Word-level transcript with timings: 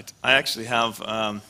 right. 0.00 0.12
I 0.22 0.32
actually 0.32 0.64
have 0.64 1.02
um, 1.02 1.42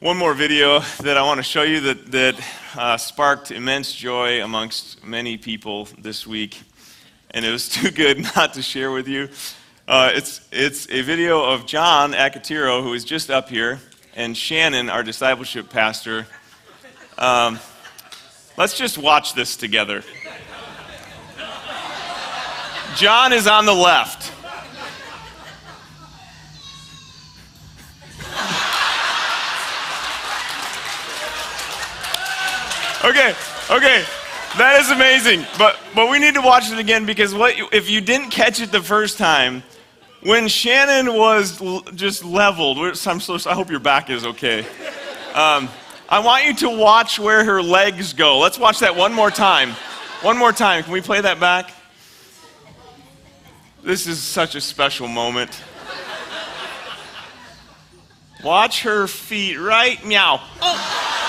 one 0.00 0.18
more 0.18 0.34
video 0.34 0.80
that 1.00 1.16
I 1.16 1.22
want 1.22 1.38
to 1.38 1.42
show 1.42 1.62
you 1.62 1.80
that, 1.80 2.12
that 2.12 2.46
uh, 2.76 2.96
sparked 2.98 3.50
immense 3.50 3.94
joy 3.94 4.44
amongst 4.44 5.02
many 5.02 5.38
people 5.38 5.88
this 5.98 6.26
week. 6.26 6.60
And 7.30 7.42
it 7.42 7.50
was 7.50 7.68
too 7.70 7.90
good 7.90 8.22
not 8.36 8.52
to 8.54 8.62
share 8.62 8.90
with 8.90 9.08
you. 9.08 9.30
Uh, 9.88 10.10
it's, 10.14 10.46
it's 10.52 10.86
a 10.90 11.00
video 11.00 11.42
of 11.42 11.64
John 11.64 12.12
Akatiro, 12.12 12.82
who 12.82 12.92
is 12.92 13.04
just 13.04 13.30
up 13.30 13.48
here, 13.48 13.80
and 14.14 14.36
Shannon, 14.36 14.90
our 14.90 15.02
discipleship 15.02 15.70
pastor. 15.70 16.26
Um, 17.16 17.58
let's 18.58 18.76
just 18.76 18.98
watch 18.98 19.32
this 19.32 19.56
together. 19.56 20.02
John 22.96 23.32
is 23.32 23.46
on 23.46 23.64
the 23.64 23.74
left. 23.74 24.23
Okay, 33.14 33.32
okay. 33.70 34.04
That 34.58 34.80
is 34.80 34.90
amazing. 34.90 35.46
But 35.56 35.78
but 35.94 36.10
we 36.10 36.18
need 36.18 36.34
to 36.34 36.40
watch 36.40 36.72
it 36.72 36.80
again 36.80 37.06
because 37.06 37.32
what 37.32 37.54
if 37.72 37.88
you 37.88 38.00
didn't 38.00 38.30
catch 38.30 38.60
it 38.60 38.72
the 38.72 38.82
first 38.82 39.18
time, 39.18 39.62
when 40.24 40.48
Shannon 40.48 41.14
was 41.14 41.62
l- 41.62 41.82
just 41.94 42.24
leveled, 42.24 42.78
I'm 43.06 43.20
so, 43.20 43.38
I 43.48 43.54
hope 43.54 43.70
your 43.70 43.78
back 43.78 44.10
is 44.10 44.26
okay. 44.26 44.66
Um, 45.32 45.68
I 46.08 46.18
want 46.24 46.44
you 46.46 46.54
to 46.54 46.76
watch 46.76 47.20
where 47.20 47.44
her 47.44 47.62
legs 47.62 48.14
go. 48.14 48.40
Let's 48.40 48.58
watch 48.58 48.80
that 48.80 48.96
one 48.96 49.12
more 49.12 49.30
time. 49.30 49.70
One 50.22 50.36
more 50.36 50.52
time. 50.52 50.82
Can 50.82 50.92
we 50.92 51.00
play 51.00 51.20
that 51.20 51.38
back? 51.38 51.70
This 53.84 54.08
is 54.08 54.20
such 54.20 54.56
a 54.56 54.60
special 54.60 55.06
moment. 55.06 55.62
Watch 58.42 58.82
her 58.82 59.06
feet, 59.06 59.56
right? 59.56 60.04
Meow. 60.04 60.40
Oh. 60.60 61.23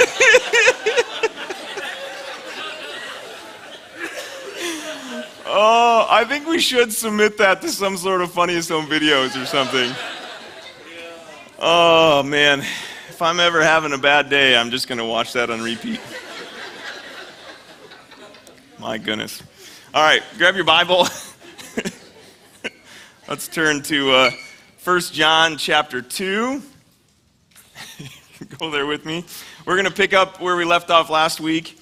oh, 5.46 6.06
I 6.08 6.24
think 6.26 6.46
we 6.46 6.58
should 6.58 6.92
submit 6.92 7.36
that 7.38 7.60
to 7.62 7.68
some 7.68 7.96
sort 7.96 8.22
of 8.22 8.32
funniest 8.32 8.68
home 8.68 8.86
videos 8.86 9.40
or 9.40 9.46
something. 9.46 9.92
Oh, 11.58 12.22
man. 12.22 12.60
If 12.60 13.20
I'm 13.20 13.38
ever 13.38 13.62
having 13.62 13.92
a 13.92 13.98
bad 13.98 14.30
day, 14.30 14.56
I'm 14.56 14.70
just 14.70 14.88
going 14.88 14.96
to 14.96 15.04
watch 15.04 15.34
that 15.34 15.50
on 15.50 15.60
repeat. 15.60 16.00
My 18.78 18.96
goodness. 18.96 19.42
All 19.92 20.02
right, 20.02 20.22
grab 20.38 20.54
your 20.54 20.64
Bible. 20.64 21.06
Let's 23.28 23.46
turn 23.46 23.82
to 23.82 24.10
uh, 24.10 24.30
1 24.82 25.00
John 25.12 25.58
chapter 25.58 26.00
2. 26.00 26.62
Go 28.58 28.70
there 28.70 28.86
with 28.86 29.04
me. 29.04 29.24
We're 29.66 29.74
going 29.74 29.86
to 29.86 29.92
pick 29.92 30.14
up 30.14 30.40
where 30.40 30.56
we 30.56 30.64
left 30.64 30.90
off 30.90 31.10
last 31.10 31.40
week 31.40 31.78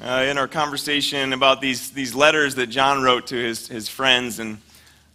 uh, 0.00 0.24
in 0.28 0.38
our 0.38 0.46
conversation 0.46 1.32
about 1.32 1.60
these, 1.60 1.90
these 1.90 2.14
letters 2.14 2.54
that 2.56 2.68
John 2.68 3.02
wrote 3.02 3.26
to 3.28 3.36
his, 3.36 3.66
his 3.66 3.88
friends. 3.88 4.38
And 4.38 4.58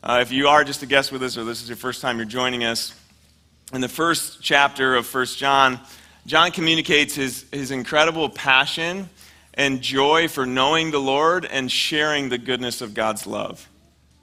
uh, 0.03 0.19
if 0.21 0.33
you 0.33 0.49
are 0.49 0.65
just 0.65 0.83
a 0.83 0.85
guest 0.85 1.13
with 1.13 1.23
us 1.23 1.37
or 1.37 1.45
this 1.45 1.61
is 1.61 1.69
your 1.69 1.77
first 1.77 2.01
time 2.01 2.17
you're 2.17 2.25
joining 2.25 2.65
us, 2.65 2.93
in 3.71 3.79
the 3.79 3.87
first 3.87 4.41
chapter 4.41 4.95
of 4.95 5.13
1 5.13 5.25
John, 5.27 5.79
John 6.25 6.51
communicates 6.51 7.15
his, 7.15 7.45
his 7.53 7.71
incredible 7.71 8.27
passion 8.27 9.09
and 9.53 9.81
joy 9.81 10.27
for 10.27 10.45
knowing 10.45 10.91
the 10.91 10.99
Lord 10.99 11.45
and 11.45 11.71
sharing 11.71 12.27
the 12.27 12.37
goodness 12.37 12.81
of 12.81 12.93
God's 12.93 13.25
love. 13.25 13.69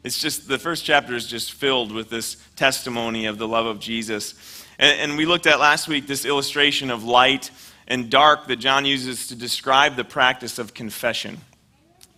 It's 0.04 0.20
just, 0.20 0.48
the 0.48 0.58
first 0.58 0.84
chapter 0.84 1.14
is 1.14 1.26
just 1.26 1.52
filled 1.52 1.92
with 1.92 2.10
this 2.10 2.36
testimony 2.56 3.26
of 3.26 3.38
the 3.38 3.48
love 3.48 3.66
of 3.66 3.80
Jesus. 3.80 4.55
And, 4.78 5.00
and 5.00 5.18
we 5.18 5.26
looked 5.26 5.46
at 5.46 5.58
last 5.58 5.88
week 5.88 6.06
this 6.06 6.24
illustration 6.24 6.90
of 6.90 7.04
light 7.04 7.50
and 7.88 8.10
dark 8.10 8.46
that 8.48 8.56
John 8.56 8.84
uses 8.84 9.28
to 9.28 9.36
describe 9.36 9.96
the 9.96 10.04
practice 10.04 10.58
of 10.58 10.74
confession. 10.74 11.38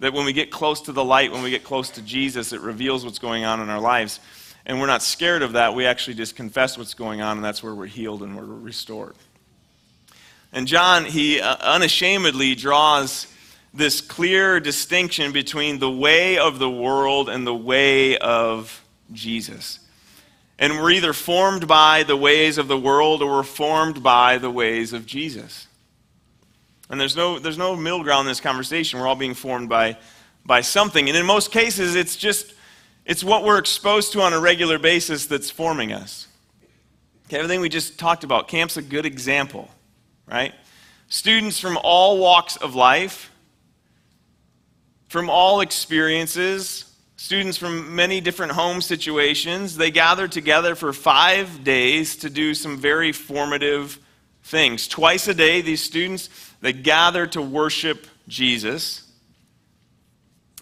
That 0.00 0.12
when 0.12 0.24
we 0.24 0.32
get 0.32 0.50
close 0.50 0.82
to 0.82 0.92
the 0.92 1.04
light, 1.04 1.32
when 1.32 1.42
we 1.42 1.50
get 1.50 1.64
close 1.64 1.90
to 1.90 2.02
Jesus, 2.02 2.52
it 2.52 2.60
reveals 2.60 3.04
what's 3.04 3.18
going 3.18 3.44
on 3.44 3.60
in 3.60 3.68
our 3.68 3.80
lives. 3.80 4.20
And 4.64 4.80
we're 4.80 4.86
not 4.86 5.02
scared 5.02 5.42
of 5.42 5.52
that. 5.52 5.74
We 5.74 5.86
actually 5.86 6.14
just 6.14 6.36
confess 6.36 6.78
what's 6.78 6.94
going 6.94 7.20
on, 7.20 7.36
and 7.36 7.44
that's 7.44 7.62
where 7.62 7.74
we're 7.74 7.86
healed 7.86 8.22
and 8.22 8.36
we're 8.36 8.44
restored. 8.44 9.14
And 10.52 10.66
John, 10.66 11.04
he 11.04 11.40
uh, 11.40 11.56
unashamedly 11.60 12.54
draws 12.54 13.26
this 13.74 14.00
clear 14.00 14.60
distinction 14.60 15.32
between 15.32 15.78
the 15.78 15.90
way 15.90 16.38
of 16.38 16.58
the 16.58 16.70
world 16.70 17.28
and 17.28 17.46
the 17.46 17.54
way 17.54 18.16
of 18.18 18.82
Jesus. 19.12 19.80
And 20.58 20.74
we're 20.74 20.90
either 20.90 21.12
formed 21.12 21.68
by 21.68 22.02
the 22.02 22.16
ways 22.16 22.58
of 22.58 22.68
the 22.68 22.78
world 22.78 23.22
or 23.22 23.36
we're 23.36 23.42
formed 23.44 24.02
by 24.02 24.38
the 24.38 24.50
ways 24.50 24.92
of 24.92 25.06
Jesus. 25.06 25.66
And 26.90 27.00
there's 27.00 27.14
no, 27.14 27.38
there's 27.38 27.58
no 27.58 27.76
middle 27.76 28.02
ground 28.02 28.26
in 28.26 28.30
this 28.30 28.40
conversation. 28.40 28.98
We're 28.98 29.06
all 29.06 29.14
being 29.14 29.34
formed 29.34 29.68
by, 29.68 29.98
by 30.44 30.62
something. 30.62 31.08
And 31.08 31.16
in 31.16 31.26
most 31.26 31.52
cases, 31.52 31.94
it's 31.94 32.16
just 32.16 32.54
it's 33.08 33.24
what 33.24 33.42
we're 33.42 33.58
exposed 33.58 34.12
to 34.12 34.20
on 34.20 34.34
a 34.34 34.38
regular 34.38 34.78
basis 34.78 35.24
that's 35.24 35.50
forming 35.50 35.94
us. 35.94 36.26
Okay, 37.26 37.38
everything 37.38 37.62
we 37.62 37.70
just 37.70 37.98
talked 37.98 38.22
about, 38.22 38.48
camp's 38.48 38.76
a 38.76 38.82
good 38.82 39.06
example, 39.06 39.70
right? 40.26 40.54
Students 41.08 41.58
from 41.58 41.78
all 41.82 42.18
walks 42.18 42.56
of 42.56 42.74
life, 42.74 43.32
from 45.08 45.30
all 45.30 45.62
experiences, 45.62 46.87
students 47.18 47.58
from 47.58 47.96
many 47.96 48.20
different 48.20 48.52
home 48.52 48.80
situations. 48.80 49.76
They 49.76 49.90
gathered 49.90 50.30
together 50.30 50.76
for 50.76 50.92
five 50.92 51.64
days 51.64 52.16
to 52.18 52.30
do 52.30 52.54
some 52.54 52.78
very 52.78 53.10
formative 53.10 53.98
things. 54.44 54.86
Twice 54.86 55.26
a 55.26 55.34
day, 55.34 55.60
these 55.60 55.82
students, 55.82 56.30
they 56.60 56.72
gather 56.72 57.26
to 57.26 57.42
worship 57.42 58.06
Jesus. 58.28 59.02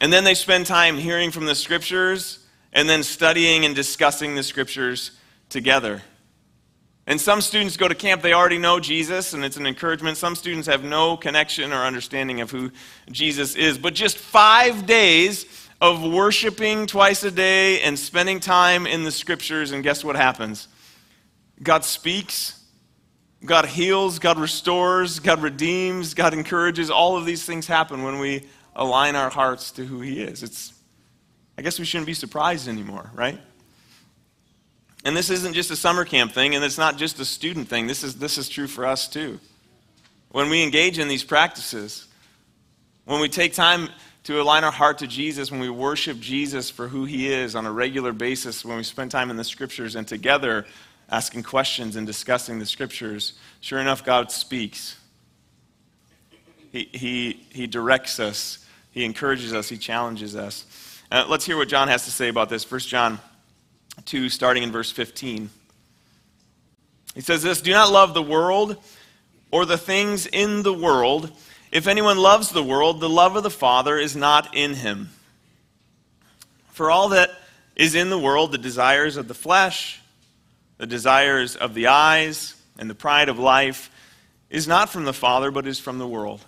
And 0.00 0.10
then 0.10 0.24
they 0.24 0.34
spend 0.34 0.64
time 0.64 0.96
hearing 0.96 1.30
from 1.30 1.44
the 1.44 1.54
scriptures 1.54 2.38
and 2.72 2.88
then 2.88 3.02
studying 3.02 3.66
and 3.66 3.76
discussing 3.76 4.34
the 4.34 4.42
scriptures 4.42 5.10
together. 5.50 6.02
And 7.06 7.20
some 7.20 7.42
students 7.42 7.76
go 7.76 7.86
to 7.86 7.94
camp, 7.94 8.22
they 8.22 8.32
already 8.32 8.58
know 8.58 8.80
Jesus, 8.80 9.34
and 9.34 9.44
it's 9.44 9.58
an 9.58 9.66
encouragement. 9.66 10.16
Some 10.16 10.34
students 10.34 10.66
have 10.68 10.82
no 10.82 11.18
connection 11.18 11.72
or 11.72 11.84
understanding 11.84 12.40
of 12.40 12.50
who 12.50 12.72
Jesus 13.10 13.54
is. 13.56 13.76
But 13.76 13.94
just 13.94 14.16
five 14.16 14.86
days 14.86 15.66
of 15.81 16.03
worshiping 16.03 16.87
twice 16.87 17.22
a 17.22 17.31
day 17.31 17.81
and 17.82 17.98
spending 17.98 18.41
time 18.41 18.87
in 18.87 19.04
the 19.04 19.10
scriptures, 19.10 19.72
and 19.72 19.82
guess 19.82 20.03
what 20.03 20.16
happens? 20.16 20.69
God 21.62 21.84
speaks, 21.84 22.62
God 23.44 23.66
heals, 23.66 24.19
God 24.19 24.38
restores, 24.38 25.20
God 25.20 25.42
redeems, 25.42 26.15
God 26.15 26.32
encourages. 26.32 26.91
All 26.91 27.16
of 27.16 27.26
these 27.26 27.44
things 27.44 27.66
happen 27.66 28.03
when 28.03 28.19
we 28.19 28.47
align 28.75 29.16
our 29.16 29.31
hearts 29.31 29.70
to 29.72 29.84
who 29.84 30.00
He 30.00 30.22
is. 30.22 30.42
It's, 30.42 30.72
I 31.59 31.62
guess 31.62 31.78
we 31.78 31.84
shouldn't 31.84 32.06
be 32.06 32.15
surprised 32.15 32.69
anymore, 32.69 33.10
right? 33.15 33.38
And 35.04 35.16
this 35.16 35.31
isn't 35.31 35.54
just 35.54 35.70
a 35.70 35.76
summer 35.76 36.04
camp 36.04 36.32
thing, 36.32 36.54
and 36.54 36.65
it's 36.65 36.78
not 36.78 36.97
just 36.97 37.20
a 37.20 37.25
student 37.25 37.69
thing. 37.69 37.86
This 37.86 38.03
is, 38.03 38.16
this 38.16 38.38
is 38.38 38.48
true 38.48 38.66
for 38.66 38.86
us 38.86 39.06
too. 39.06 39.38
When 40.31 40.50
we 40.50 40.62
engage 40.62 40.98
in 40.98 41.06
these 41.06 41.22
practices, 41.22 42.06
when 43.04 43.20
we 43.20 43.28
take 43.28 43.53
time 43.53 43.88
to 44.26 44.42
align 44.42 44.64
our 44.64 44.72
heart 44.72 44.98
to 44.98 45.06
Jesus, 45.06 45.53
when 45.53 45.60
we 45.60 45.70
worship 45.70 46.19
Jesus 46.19 46.69
for 46.69 46.88
who 46.88 47.04
he 47.04 47.32
is 47.32 47.54
on 47.54 47.64
a 47.64 47.70
regular 47.70 48.12
basis, 48.12 48.64
when 48.64 48.76
we 48.76 48.82
spend 48.82 49.12
time 49.12 49.31
in 49.31 49.37
the 49.37 49.44
scriptures 49.44 49.94
and 49.94 50.06
together 50.06 50.66
asking 51.09 51.44
questions 51.44 51.95
and 51.95 52.09
discussing 52.09 52.59
the 52.59 52.66
scriptures, 52.66 53.34
sure 53.60 53.78
enough, 53.78 54.04
God 54.04 54.33
speaks. 54.33 54.98
He, 56.72 56.91
he, 56.92 57.47
he 57.50 57.68
directs 57.68 58.18
us, 58.18 58.66
he 58.91 59.04
encourages 59.04 59.54
us, 59.54 59.68
he 59.68 59.78
challenges 59.78 60.34
us. 60.34 60.66
Uh, 61.12 61.24
let's 61.28 61.47
hear 61.47 61.56
what 61.56 61.68
John 61.68 61.86
has 61.86 62.04
to 62.06 62.10
say 62.10 62.27
about 62.27 62.48
this. 62.48 62.68
1 62.68 62.80
John 62.80 63.21
2, 64.06 64.28
starting 64.28 64.65
in 64.65 64.72
verse 64.72 64.91
15. 64.91 65.50
He 67.15 67.21
says 67.21 67.45
this 67.45 67.60
Do 67.60 67.71
not 67.71 67.92
love 67.92 68.12
the 68.12 68.22
world 68.22 68.77
or 69.53 69.65
the 69.66 69.78
things 69.78 70.27
in 70.27 70.65
the 70.65 70.74
world. 70.74 71.30
If 71.72 71.86
anyone 71.86 72.18
loves 72.18 72.51
the 72.51 72.63
world, 72.63 73.01
the 73.01 73.09
love 73.09 73.36
of 73.36 73.42
the 73.42 73.51
Father 73.51 73.98
is 73.98 74.16
not 74.16 74.54
in 74.57 74.74
him. 74.74 75.10
For 76.68 76.91
all 76.91 77.10
that 77.10 77.30
is 77.74 77.95
in 77.95 78.10
the 78.10 78.18
world, 78.18 78.53
the 78.53 78.59
desires 78.59 79.16
of 79.16 79.28
the 79.28 79.34
flesh, 79.34 80.01
the 80.78 80.86
desires 80.86 81.57
of 81.57 81.74
the 81.74 81.89
eyes, 81.89 82.54
and 82.78 82.89
the 82.89 82.95
pride 82.95 83.28
of 83.28 83.39
life, 83.39 83.91
is 84.51 84.68
not 84.68 84.91
from 84.91 85.04
the 85.04 85.13
Father, 85.13 85.51
but 85.51 85.66
is 85.66 85.78
from 85.78 85.98
the 85.98 86.07
world. 86.07 86.45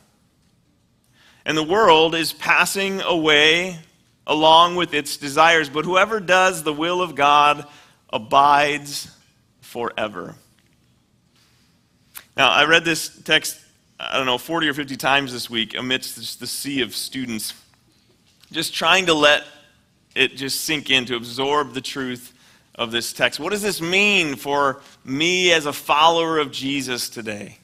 And 1.45 1.57
the 1.57 1.63
world 1.63 2.15
is 2.15 2.33
passing 2.33 3.01
away 3.01 3.79
along 4.27 4.77
with 4.77 4.93
its 4.93 5.17
desires, 5.17 5.71
but 5.71 5.87
whoever 5.87 6.21
does 6.21 6.63
the 6.63 6.73
will 6.73 7.01
of 7.01 7.15
God 7.15 7.67
abides 8.11 9.11
forever. 9.61 10.35
Now, 12.37 12.51
I 12.51 12.67
read 12.67 12.85
this 12.85 13.09
text, 13.23 13.59
I 14.01 14.17
don't 14.17 14.27
know, 14.27 14.39
40 14.39 14.69
or 14.69 14.75
50 14.75 14.97
times 14.97 15.33
this 15.33 15.51
week 15.51 15.77
amidst 15.77 16.39
the 16.39 16.47
sea 16.47 16.83
of 16.83 16.95
students, 16.95 17.53
just 18.53 18.73
trying 18.73 19.07
to 19.07 19.15
let 19.15 19.45
it 20.15 20.37
just 20.37 20.63
sink 20.63 20.91
in, 20.91 21.05
to 21.07 21.17
absorb 21.17 21.75
the 21.75 21.81
truth 21.81 22.33
of 22.77 22.93
this 22.93 23.13
text. 23.13 23.41
What 23.41 23.51
does 23.51 23.63
this 23.63 23.81
mean 23.81 24.37
for 24.37 24.81
me 25.05 25.53
as 25.53 25.67
a 25.67 25.73
follower 25.73 26.39
of 26.39 26.53
Jesus 26.53 27.09
today? 27.09 27.59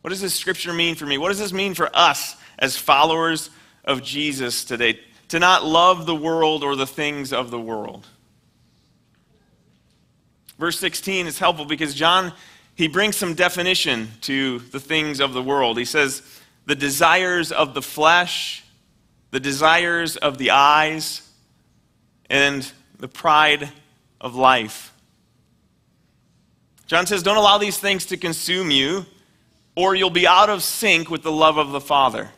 What 0.00 0.10
does 0.10 0.20
this 0.20 0.34
scripture 0.34 0.72
mean 0.72 0.96
for 0.96 1.06
me? 1.06 1.18
What 1.18 1.28
does 1.28 1.38
this 1.38 1.52
mean 1.52 1.74
for 1.74 1.88
us 1.94 2.36
as 2.58 2.76
followers 2.76 3.50
of 3.84 4.02
Jesus 4.02 4.64
today? 4.64 4.98
To 5.28 5.38
not 5.38 5.64
love 5.64 6.04
the 6.04 6.14
world 6.14 6.64
or 6.64 6.74
the 6.74 6.86
things 6.86 7.32
of 7.32 7.50
the 7.50 7.60
world. 7.60 8.06
Verse 10.58 10.78
16 10.78 11.26
is 11.28 11.38
helpful 11.38 11.64
because 11.64 11.94
John 11.94 12.32
he 12.74 12.88
brings 12.88 13.16
some 13.16 13.34
definition 13.34 14.08
to 14.22 14.58
the 14.58 14.80
things 14.80 15.20
of 15.20 15.34
the 15.34 15.42
world. 15.42 15.78
He 15.78 15.84
says, 15.84 16.22
the 16.66 16.74
desires 16.74 17.52
of 17.52 17.74
the 17.74 17.82
flesh, 17.82 18.64
the 19.30 19.40
desires 19.40 20.16
of 20.16 20.38
the 20.38 20.50
eyes, 20.50 21.28
and 22.30 22.70
the 22.98 23.08
pride 23.08 23.70
of 24.20 24.34
life. 24.34 24.92
John 26.86 27.06
says, 27.06 27.22
don't 27.22 27.36
allow 27.36 27.58
these 27.58 27.78
things 27.78 28.06
to 28.06 28.16
consume 28.16 28.70
you, 28.70 29.06
or 29.74 29.94
you'll 29.94 30.10
be 30.10 30.26
out 30.26 30.50
of 30.50 30.62
sync 30.62 31.10
with 31.10 31.22
the 31.22 31.32
love 31.32 31.56
of 31.56 31.72
the 31.72 31.80
Father. 31.80 32.30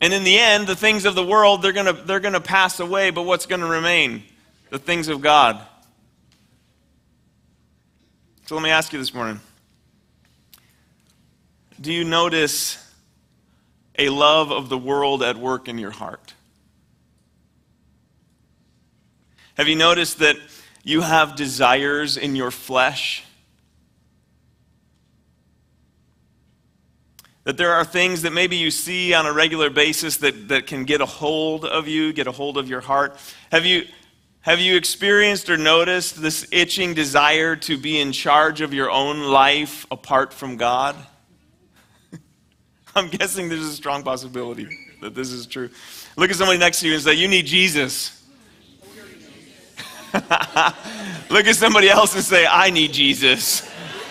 And 0.00 0.12
in 0.12 0.24
the 0.24 0.38
end, 0.38 0.66
the 0.66 0.76
things 0.76 1.04
of 1.04 1.14
the 1.14 1.24
world, 1.24 1.62
they're 1.62 1.72
going 1.72 1.86
to 1.86 1.92
they're 1.92 2.20
going 2.20 2.34
to 2.34 2.40
pass 2.40 2.80
away, 2.80 3.10
but 3.10 3.22
what's 3.22 3.46
going 3.46 3.60
to 3.60 3.66
remain? 3.68 4.24
The 4.70 4.78
things 4.78 5.08
of 5.08 5.20
God. 5.20 5.64
So 8.44 8.56
let 8.56 8.64
me 8.64 8.70
ask 8.70 8.92
you 8.92 8.98
this 8.98 9.14
morning 9.14 9.40
Do 11.80 11.92
you 11.92 12.04
notice 12.04 12.78
a 13.98 14.08
love 14.08 14.50
of 14.50 14.68
the 14.68 14.78
world 14.78 15.22
at 15.22 15.36
work 15.36 15.68
in 15.68 15.78
your 15.78 15.92
heart? 15.92 16.34
Have 19.56 19.68
you 19.68 19.76
noticed 19.76 20.18
that 20.18 20.36
you 20.82 21.02
have 21.02 21.36
desires 21.36 22.16
in 22.16 22.34
your 22.34 22.50
flesh? 22.50 23.22
That 27.44 27.56
there 27.56 27.72
are 27.72 27.84
things 27.84 28.22
that 28.22 28.32
maybe 28.32 28.56
you 28.56 28.70
see 28.70 29.14
on 29.14 29.26
a 29.26 29.32
regular 29.32 29.68
basis 29.68 30.16
that, 30.18 30.48
that 30.48 30.66
can 30.66 30.84
get 30.84 31.00
a 31.00 31.06
hold 31.06 31.64
of 31.64 31.86
you, 31.86 32.12
get 32.12 32.26
a 32.26 32.32
hold 32.32 32.56
of 32.56 32.68
your 32.68 32.80
heart? 32.80 33.16
Have 33.50 33.66
you, 33.66 33.84
have 34.42 34.60
you 34.60 34.76
experienced 34.76 35.48
or 35.50 35.56
noticed 35.56 36.20
this 36.20 36.46
itching 36.50 36.94
desire 36.94 37.54
to 37.54 37.78
be 37.78 38.00
in 38.00 38.10
charge 38.10 38.60
of 38.60 38.74
your 38.74 38.90
own 38.90 39.22
life 39.22 39.86
apart 39.88 40.34
from 40.34 40.56
God? 40.56 40.96
I'm 42.96 43.06
guessing 43.08 43.48
there's 43.48 43.60
a 43.60 43.72
strong 43.72 44.02
possibility 44.02 44.68
that 45.00 45.14
this 45.14 45.30
is 45.30 45.46
true. 45.46 45.70
Look 46.16 46.30
at 46.30 46.36
somebody 46.36 46.58
next 46.58 46.80
to 46.80 46.88
you 46.88 46.94
and 46.94 47.02
say, 47.02 47.14
You 47.14 47.28
need 47.28 47.46
Jesus. 47.46 48.20
Look 50.12 51.46
at 51.46 51.54
somebody 51.54 51.88
else 51.88 52.14
and 52.16 52.24
say, 52.24 52.44
I 52.44 52.70
need 52.70 52.92
Jesus. 52.92 53.62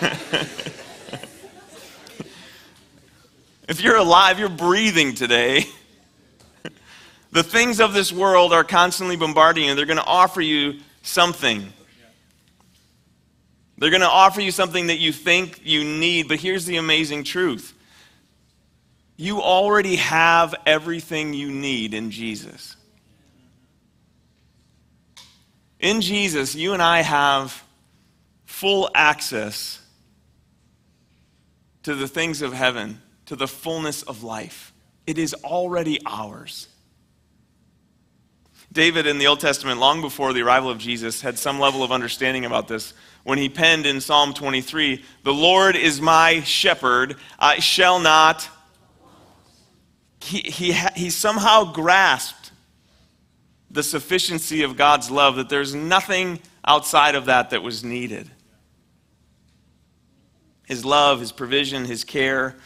if 3.68 3.82
you're 3.82 3.96
alive, 3.96 4.38
you're 4.38 4.48
breathing 4.48 5.14
today. 5.14 5.66
The 7.32 7.42
things 7.42 7.80
of 7.80 7.94
this 7.94 8.12
world 8.12 8.52
are 8.52 8.62
constantly 8.62 9.16
bombarding 9.16 9.64
you. 9.64 9.74
They're 9.74 9.86
going 9.86 9.96
to 9.96 10.04
offer 10.04 10.42
you 10.42 10.80
something. 11.00 11.72
They're 13.78 13.90
going 13.90 14.02
to 14.02 14.08
offer 14.08 14.42
you 14.42 14.50
something 14.50 14.88
that 14.88 14.98
you 14.98 15.12
think 15.12 15.60
you 15.64 15.82
need. 15.82 16.28
But 16.28 16.38
here's 16.40 16.66
the 16.66 16.76
amazing 16.76 17.24
truth 17.24 17.74
you 19.16 19.40
already 19.40 19.96
have 19.96 20.54
everything 20.66 21.32
you 21.32 21.50
need 21.50 21.94
in 21.94 22.10
Jesus. 22.10 22.76
In 25.80 26.00
Jesus, 26.00 26.54
you 26.54 26.74
and 26.74 26.82
I 26.82 27.02
have 27.02 27.62
full 28.44 28.90
access 28.94 29.80
to 31.82 31.94
the 31.94 32.06
things 32.06 32.42
of 32.42 32.52
heaven, 32.52 33.00
to 33.26 33.36
the 33.36 33.48
fullness 33.48 34.02
of 34.02 34.22
life. 34.22 34.72
It 35.06 35.18
is 35.18 35.34
already 35.34 35.98
ours. 36.06 36.68
David 38.72 39.06
in 39.06 39.18
the 39.18 39.26
Old 39.26 39.40
Testament, 39.40 39.78
long 39.78 40.00
before 40.00 40.32
the 40.32 40.40
arrival 40.40 40.70
of 40.70 40.78
Jesus, 40.78 41.20
had 41.20 41.38
some 41.38 41.60
level 41.60 41.84
of 41.84 41.92
understanding 41.92 42.46
about 42.46 42.68
this 42.68 42.94
when 43.22 43.36
he 43.36 43.48
penned 43.48 43.84
in 43.84 44.00
Psalm 44.00 44.32
23 44.32 45.04
The 45.24 45.34
Lord 45.34 45.76
is 45.76 46.00
my 46.00 46.40
shepherd, 46.42 47.16
I 47.38 47.58
shall 47.58 48.00
not. 48.00 48.48
He, 50.22 50.38
he, 50.38 50.72
he 50.94 51.10
somehow 51.10 51.72
grasped 51.72 52.52
the 53.70 53.82
sufficiency 53.82 54.62
of 54.62 54.76
God's 54.76 55.10
love, 55.10 55.36
that 55.36 55.48
there's 55.48 55.74
nothing 55.74 56.40
outside 56.64 57.14
of 57.14 57.26
that 57.26 57.50
that 57.50 57.62
was 57.62 57.82
needed. 57.82 58.30
His 60.64 60.84
love, 60.84 61.20
His 61.20 61.32
provision, 61.32 61.84
His 61.84 62.04
care. 62.04 62.56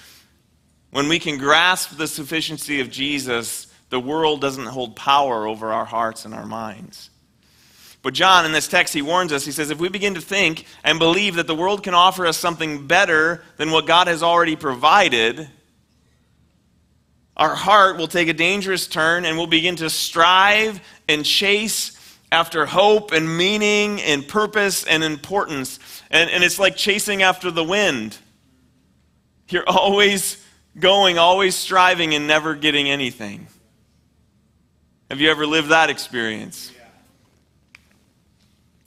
When 0.90 1.08
we 1.08 1.18
can 1.18 1.38
grasp 1.38 1.96
the 1.96 2.06
sufficiency 2.06 2.80
of 2.80 2.90
Jesus, 2.90 3.65
the 3.90 4.00
world 4.00 4.40
doesn't 4.40 4.66
hold 4.66 4.96
power 4.96 5.46
over 5.46 5.72
our 5.72 5.84
hearts 5.84 6.24
and 6.24 6.34
our 6.34 6.46
minds. 6.46 7.10
But 8.02 8.14
John, 8.14 8.44
in 8.44 8.52
this 8.52 8.68
text, 8.68 8.94
he 8.94 9.02
warns 9.02 9.32
us. 9.32 9.44
He 9.44 9.50
says, 9.50 9.70
if 9.70 9.78
we 9.78 9.88
begin 9.88 10.14
to 10.14 10.20
think 10.20 10.64
and 10.84 10.98
believe 10.98 11.36
that 11.36 11.46
the 11.46 11.54
world 11.54 11.82
can 11.82 11.94
offer 11.94 12.24
us 12.26 12.36
something 12.36 12.86
better 12.86 13.42
than 13.56 13.70
what 13.70 13.86
God 13.86 14.06
has 14.06 14.22
already 14.22 14.54
provided, 14.54 15.48
our 17.36 17.54
heart 17.54 17.96
will 17.96 18.06
take 18.06 18.28
a 18.28 18.32
dangerous 18.32 18.86
turn 18.86 19.24
and 19.24 19.36
we'll 19.36 19.48
begin 19.48 19.76
to 19.76 19.90
strive 19.90 20.80
and 21.08 21.24
chase 21.24 21.92
after 22.30 22.64
hope 22.64 23.12
and 23.12 23.36
meaning 23.36 24.00
and 24.02 24.26
purpose 24.26 24.84
and 24.84 25.02
importance. 25.02 25.78
And, 26.10 26.30
and 26.30 26.44
it's 26.44 26.58
like 26.58 26.76
chasing 26.76 27.22
after 27.22 27.50
the 27.50 27.64
wind. 27.64 28.16
You're 29.48 29.68
always 29.68 30.42
going, 30.78 31.18
always 31.18 31.54
striving, 31.54 32.14
and 32.14 32.26
never 32.26 32.54
getting 32.54 32.88
anything. 32.88 33.46
Have 35.08 35.20
you 35.20 35.30
ever 35.30 35.46
lived 35.46 35.68
that 35.68 35.88
experience? 35.88 36.72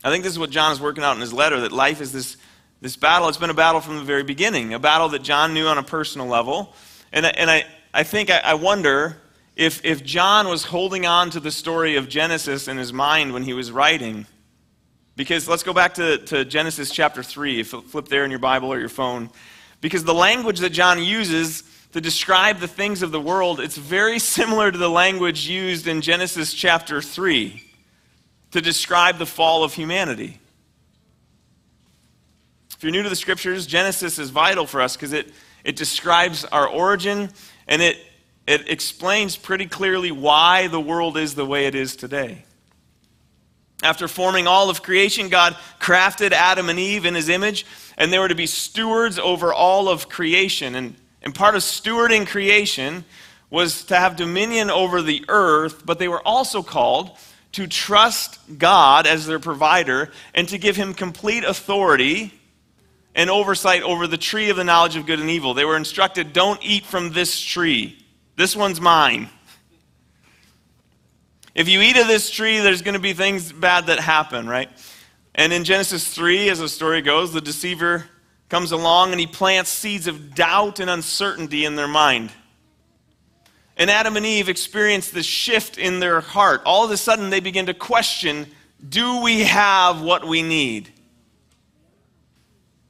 I 0.04 0.12
think 0.12 0.26
this 0.26 0.34
is 0.34 0.40
what 0.40 0.50
John 0.50 0.74
is 0.74 0.82
working 0.82 1.02
out 1.02 1.16
in 1.16 1.22
his 1.22 1.32
letter 1.32 1.62
that 1.62 1.72
life 1.72 2.02
is 2.02 2.12
this, 2.12 2.36
this 2.82 2.98
battle. 2.98 3.30
It's 3.30 3.38
been 3.38 3.50
a 3.50 3.54
battle 3.54 3.80
from 3.80 3.98
the 3.98 4.04
very 4.04 4.24
beginning, 4.24 4.74
a 4.74 4.80
battle 4.80 5.08
that 5.10 5.24
John 5.24 5.54
knew 5.54 5.66
on 5.68 5.78
a 5.78 5.84
personal 5.84 6.28
level. 6.28 6.74
And, 7.14 7.26
and 7.26 7.50
I, 7.50 7.64
I 7.94 8.04
think, 8.04 8.30
I, 8.30 8.40
I 8.40 8.54
wonder 8.56 9.22
if, 9.56 9.84
if 9.86 10.04
John 10.04 10.50
was 10.50 10.66
holding 10.66 11.06
on 11.06 11.30
to 11.30 11.40
the 11.40 11.52
story 11.52 11.96
of 11.96 12.10
Genesis 12.10 12.68
in 12.68 12.76
his 12.76 12.92
mind 12.92 13.34
when 13.34 13.44
he 13.44 13.54
was 13.54 13.72
writing. 13.72 14.26
Because 15.16 15.48
let's 15.48 15.64
go 15.64 15.72
back 15.72 15.94
to, 15.94 16.18
to 16.18 16.44
Genesis 16.44 16.92
chapter 16.92 17.24
3, 17.24 17.62
if 17.62 17.70
flip 17.70 18.10
there 18.10 18.26
in 18.26 18.30
your 18.30 18.42
Bible 18.42 18.74
or 18.74 18.80
your 18.80 18.90
phone. 18.90 19.30
Because 19.80 20.04
the 20.04 20.14
language 20.14 20.60
that 20.60 20.72
John 20.72 21.02
uses 21.02 21.64
to 21.92 22.02
describe 22.02 22.60
the 22.60 22.68
things 22.68 23.02
of 23.02 23.12
the 23.12 23.20
world, 23.20 23.60
it's 23.60 23.78
very 23.78 24.20
similar 24.20 24.72
to 24.72 24.78
the 24.78 24.90
language 24.90 25.48
used 25.48 25.88
in 25.88 26.02
Genesis 26.02 26.54
chapter 26.54 27.02
3 27.02 27.64
to 28.52 28.62
describe 28.62 29.18
the 29.18 29.26
fall 29.26 29.64
of 29.64 29.74
humanity. 29.74 30.40
If 32.76 32.84
you're 32.84 32.92
new 32.92 33.04
to 33.04 33.10
the 33.10 33.16
scriptures, 33.16 33.68
Genesis 33.68 34.20
is 34.20 34.30
vital 34.30 34.66
for 34.66 34.82
us 34.82 34.96
because 34.96 35.14
it, 35.14 35.34
it 35.64 35.76
describes 35.76 36.46
our 36.46 36.68
origin 36.68 37.30
and 37.68 37.82
it, 37.82 37.98
it 38.48 38.70
explains 38.70 39.36
pretty 39.36 39.66
clearly 39.66 40.12
why 40.12 40.68
the 40.68 40.80
world 40.80 41.18
is 41.18 41.36
the 41.36 41.46
way 41.46 41.66
it 41.66 41.76
is 41.76 41.96
today. 41.96 42.46
After 43.82 44.08
forming 44.08 44.48
all 44.48 44.70
of 44.70 44.84
creation, 44.84 45.30
God 45.30 45.56
crafted 45.80 46.32
Adam 46.32 46.70
and 46.70 46.78
Eve 46.78 47.06
in 47.06 47.16
his 47.16 47.30
image, 47.30 47.66
and 47.98 48.12
they 48.12 48.20
were 48.20 48.28
to 48.28 48.36
be 48.36 48.46
stewards 48.46 49.18
over 49.18 49.54
all 49.54 49.88
of 49.88 50.10
creation. 50.10 50.76
And 50.76 50.96
and 51.22 51.36
part 51.36 51.56
of 51.56 51.62
stewarding 51.62 52.28
creation 52.28 53.04
was 53.50 53.84
to 53.86 53.96
have 53.96 54.16
dominion 54.16 54.70
over 54.70 55.02
the 55.02 55.26
earth, 55.28 55.86
but 55.86 56.00
they 56.00 56.08
were 56.08 56.26
also 56.26 56.62
called 56.62 57.18
to 57.54 57.68
trust 57.68 58.40
God 58.58 59.08
as 59.08 59.26
their 59.26 59.40
provider 59.40 60.12
and 60.36 60.48
to 60.50 60.58
give 60.58 60.76
him 60.76 60.94
complete 60.94 61.44
authority 61.44 62.34
and 63.16 63.30
oversight 63.30 63.82
over 63.82 64.06
the 64.06 64.18
tree 64.18 64.50
of 64.50 64.56
the 64.56 64.64
knowledge 64.64 64.96
of 64.96 65.06
good 65.06 65.20
and 65.20 65.30
evil. 65.30 65.54
They 65.54 65.66
were 65.66 65.78
instructed 65.78 66.32
don't 66.32 66.64
eat 66.64 66.86
from 66.86 67.12
this 67.12 67.40
tree, 67.40 67.98
this 68.36 68.56
one's 68.56 68.80
mine. 68.80 69.30
If 71.56 71.68
you 71.68 71.82
eat 71.82 71.98
of 71.98 72.08
this 72.08 72.30
tree, 72.30 72.60
there's 72.60 72.84
going 72.84 72.94
to 72.94 73.02
be 73.02 73.14
things 73.14 73.52
bad 73.52 73.88
that 73.88 74.00
happen, 74.00 74.48
right? 74.48 74.70
And 75.36 75.52
in 75.52 75.64
Genesis 75.64 76.08
3, 76.14 76.50
as 76.50 76.60
the 76.60 76.70
story 76.70 77.02
goes, 77.02 77.34
the 77.34 77.42
deceiver 77.42 78.06
comes 78.50 78.72
along 78.72 79.12
and 79.12 79.20
he 79.20 79.28
plants 79.28 79.70
seeds 79.70 80.08
of 80.08 80.34
doubt 80.36 80.80
and 80.80 80.90
uncertainty 80.90 81.66
in 81.66 81.76
their 81.76 81.88
mind. 81.88 82.32
And 83.78 83.90
Adam 83.90 84.18
and 84.18 84.26
Eve 84.26 84.50
experience 84.50 85.10
this 85.10 85.26
shift 85.26 85.78
in 85.78 86.00
their 86.02 86.20
heart. 86.20 86.62
All 86.66 86.84
of 86.84 86.92
a 86.92 86.98
sudden, 86.98 87.30
they 87.30 87.40
begin 87.40 87.68
to 87.68 87.74
question 87.74 88.48
do 88.88 89.22
we 89.22 89.42
have 89.42 90.02
what 90.02 90.26
we 90.26 90.42
need? 90.42 90.90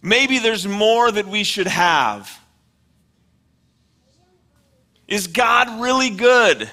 Maybe 0.01 0.39
there's 0.39 0.67
more 0.67 1.11
that 1.11 1.27
we 1.27 1.43
should 1.43 1.67
have. 1.67 2.39
Is 5.07 5.27
God 5.27 5.81
really 5.81 6.11
good? 6.11 6.69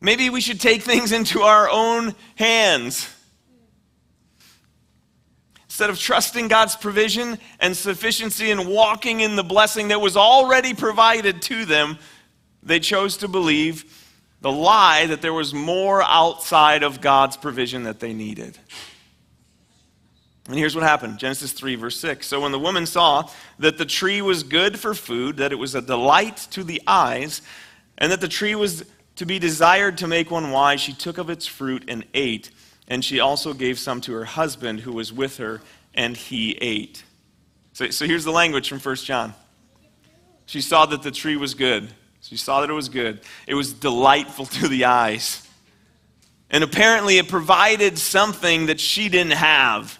Maybe 0.00 0.30
we 0.30 0.40
should 0.40 0.60
take 0.60 0.82
things 0.82 1.12
into 1.12 1.42
our 1.42 1.68
own 1.70 2.14
hands. 2.36 3.08
Instead 5.76 5.90
of 5.90 5.98
trusting 5.98 6.48
God's 6.48 6.74
provision 6.74 7.36
and 7.60 7.76
sufficiency 7.76 8.50
and 8.50 8.66
walking 8.66 9.20
in 9.20 9.36
the 9.36 9.44
blessing 9.44 9.88
that 9.88 10.00
was 10.00 10.16
already 10.16 10.72
provided 10.72 11.42
to 11.42 11.66
them, 11.66 11.98
they 12.62 12.80
chose 12.80 13.18
to 13.18 13.28
believe 13.28 13.84
the 14.40 14.50
lie 14.50 15.04
that 15.04 15.20
there 15.20 15.34
was 15.34 15.52
more 15.52 16.02
outside 16.02 16.82
of 16.82 17.02
God's 17.02 17.36
provision 17.36 17.82
that 17.82 18.00
they 18.00 18.14
needed. 18.14 18.56
And 20.46 20.56
here's 20.56 20.74
what 20.74 20.82
happened 20.82 21.18
Genesis 21.18 21.52
3, 21.52 21.74
verse 21.74 22.00
6. 22.00 22.26
So 22.26 22.40
when 22.40 22.52
the 22.52 22.58
woman 22.58 22.86
saw 22.86 23.28
that 23.58 23.76
the 23.76 23.84
tree 23.84 24.22
was 24.22 24.44
good 24.44 24.78
for 24.78 24.94
food, 24.94 25.36
that 25.36 25.52
it 25.52 25.56
was 25.56 25.74
a 25.74 25.82
delight 25.82 26.38
to 26.52 26.64
the 26.64 26.80
eyes, 26.86 27.42
and 27.98 28.10
that 28.10 28.22
the 28.22 28.28
tree 28.28 28.54
was 28.54 28.82
to 29.16 29.26
be 29.26 29.38
desired 29.38 29.98
to 29.98 30.06
make 30.06 30.30
one 30.30 30.52
wise, 30.52 30.80
she 30.80 30.94
took 30.94 31.18
of 31.18 31.28
its 31.28 31.46
fruit 31.46 31.84
and 31.86 32.06
ate. 32.14 32.48
And 32.88 33.04
she 33.04 33.20
also 33.20 33.52
gave 33.52 33.78
some 33.78 34.00
to 34.02 34.12
her 34.12 34.24
husband 34.24 34.80
who 34.80 34.92
was 34.92 35.12
with 35.12 35.38
her, 35.38 35.60
and 35.94 36.16
he 36.16 36.52
ate. 36.60 37.04
So, 37.72 37.90
so 37.90 38.06
here's 38.06 38.24
the 38.24 38.32
language 38.32 38.68
from 38.68 38.78
1 38.78 38.96
John. 38.96 39.34
She 40.46 40.60
saw 40.60 40.86
that 40.86 41.02
the 41.02 41.10
tree 41.10 41.36
was 41.36 41.54
good. 41.54 41.88
She 42.20 42.36
saw 42.36 42.60
that 42.60 42.70
it 42.70 42.74
was 42.74 42.88
good. 42.88 43.20
It 43.46 43.54
was 43.54 43.72
delightful 43.72 44.46
to 44.46 44.68
the 44.68 44.84
eyes. 44.84 45.46
And 46.48 46.62
apparently, 46.62 47.18
it 47.18 47.28
provided 47.28 47.98
something 47.98 48.66
that 48.66 48.78
she 48.78 49.08
didn't 49.08 49.32
have. 49.32 49.98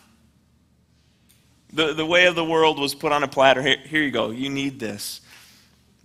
The, 1.73 1.93
the 1.93 2.07
way 2.07 2.27
of 2.27 2.37
the 2.37 2.45
world 2.45 2.79
was 2.79 2.95
put 2.95 3.11
on 3.11 3.25
a 3.25 3.29
platter. 3.29 3.61
Here, 3.61 3.79
here 3.85 4.03
you 4.03 4.13
go. 4.13 4.31
You 4.31 4.49
need 4.49 4.79
this. 4.79 5.21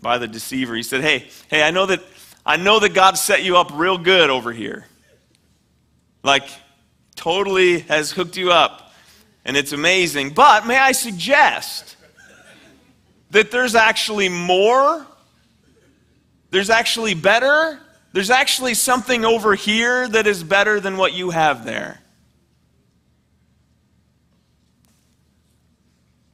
By 0.02 0.18
the 0.18 0.28
deceiver. 0.28 0.76
He 0.76 0.82
said, 0.82 1.02
Hey, 1.02 1.30
hey, 1.48 1.62
I 1.62 1.70
know 1.70 1.86
that 1.86 2.02
I 2.46 2.58
know 2.58 2.80
that 2.80 2.94
God 2.94 3.18
set 3.18 3.44
you 3.44 3.58
up 3.58 3.72
real 3.74 3.98
good 3.98 4.30
over 4.30 4.52
here. 4.52 4.88
Like, 6.24 6.50
totally 7.16 7.80
has 7.82 8.12
hooked 8.12 8.38
you 8.38 8.52
up, 8.52 8.94
and 9.46 9.58
it's 9.58 9.72
amazing. 9.72 10.32
But 10.32 10.66
may 10.66 10.78
I 10.78 10.92
suggest 10.92 11.96
that 13.32 13.52
there's 13.52 13.76
actually 13.76 14.30
more? 14.30 15.06
There's 16.52 16.70
actually 16.70 17.14
better? 17.14 17.80
There's 18.14 18.30
actually 18.30 18.74
something 18.74 19.24
over 19.24 19.56
here 19.56 20.08
that 20.10 20.28
is 20.28 20.44
better 20.44 20.80
than 20.80 20.98
what 20.98 21.14
you 21.14 21.30
have 21.30 21.66
there. 21.66 22.02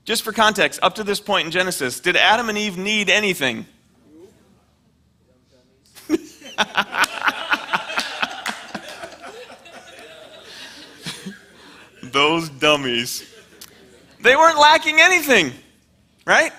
Just 0.05 0.23
for 0.23 0.31
context, 0.31 0.79
up 0.81 0.95
to 0.95 1.03
this 1.03 1.19
point 1.19 1.47
in 1.47 1.51
Genesis, 1.51 1.99
did 1.99 2.15
Adam 2.15 2.47
and 2.49 2.57
Eve 2.57 2.77
need 2.77 3.09
anything? 3.09 3.65
Those 12.17 12.49
dummies. 12.49 13.23
They 14.21 14.35
weren't 14.35 14.57
lacking 14.57 14.99
anything, 14.99 15.51
right? 16.25 16.51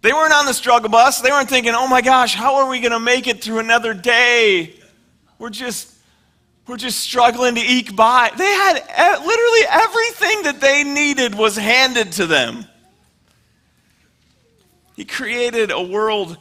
They 0.00 0.12
weren't 0.12 0.32
on 0.32 0.46
the 0.46 0.54
struggle 0.54 0.88
bus. 0.88 1.20
They 1.20 1.30
weren't 1.30 1.48
thinking, 1.48 1.72
oh 1.74 1.88
my 1.88 2.00
gosh, 2.00 2.32
how 2.32 2.54
are 2.58 2.68
we 2.70 2.78
going 2.78 2.92
to 2.92 3.00
make 3.00 3.26
it 3.26 3.42
through 3.42 3.58
another 3.58 3.92
day? 3.92 4.76
We're 5.40 5.50
just, 5.50 5.92
we're 6.68 6.76
just 6.76 7.00
struggling 7.00 7.56
to 7.56 7.60
eke 7.60 7.96
by. 7.96 8.30
They 8.38 8.44
had 8.44 8.74
literally 9.26 9.66
everything 9.68 10.44
that 10.44 10.60
they 10.60 10.84
needed 10.84 11.34
was 11.34 11.56
handed 11.56 12.12
to 12.12 12.28
them. 12.28 12.66
He 14.94 15.04
created 15.04 15.72
a 15.72 15.82
world 15.82 16.38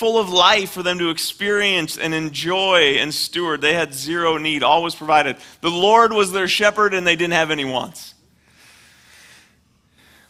full 0.00 0.18
of 0.18 0.30
life 0.30 0.70
for 0.70 0.82
them 0.82 0.98
to 0.98 1.10
experience 1.10 1.98
and 1.98 2.14
enjoy 2.14 2.96
and 2.98 3.12
steward. 3.12 3.60
They 3.60 3.74
had 3.74 3.92
zero 3.92 4.38
need, 4.38 4.62
all 4.62 4.82
was 4.82 4.94
provided. 4.94 5.36
The 5.60 5.68
Lord 5.68 6.14
was 6.14 6.32
their 6.32 6.48
shepherd, 6.48 6.94
and 6.94 7.06
they 7.06 7.16
didn't 7.16 7.34
have 7.34 7.50
any 7.50 7.66
wants. 7.66 8.14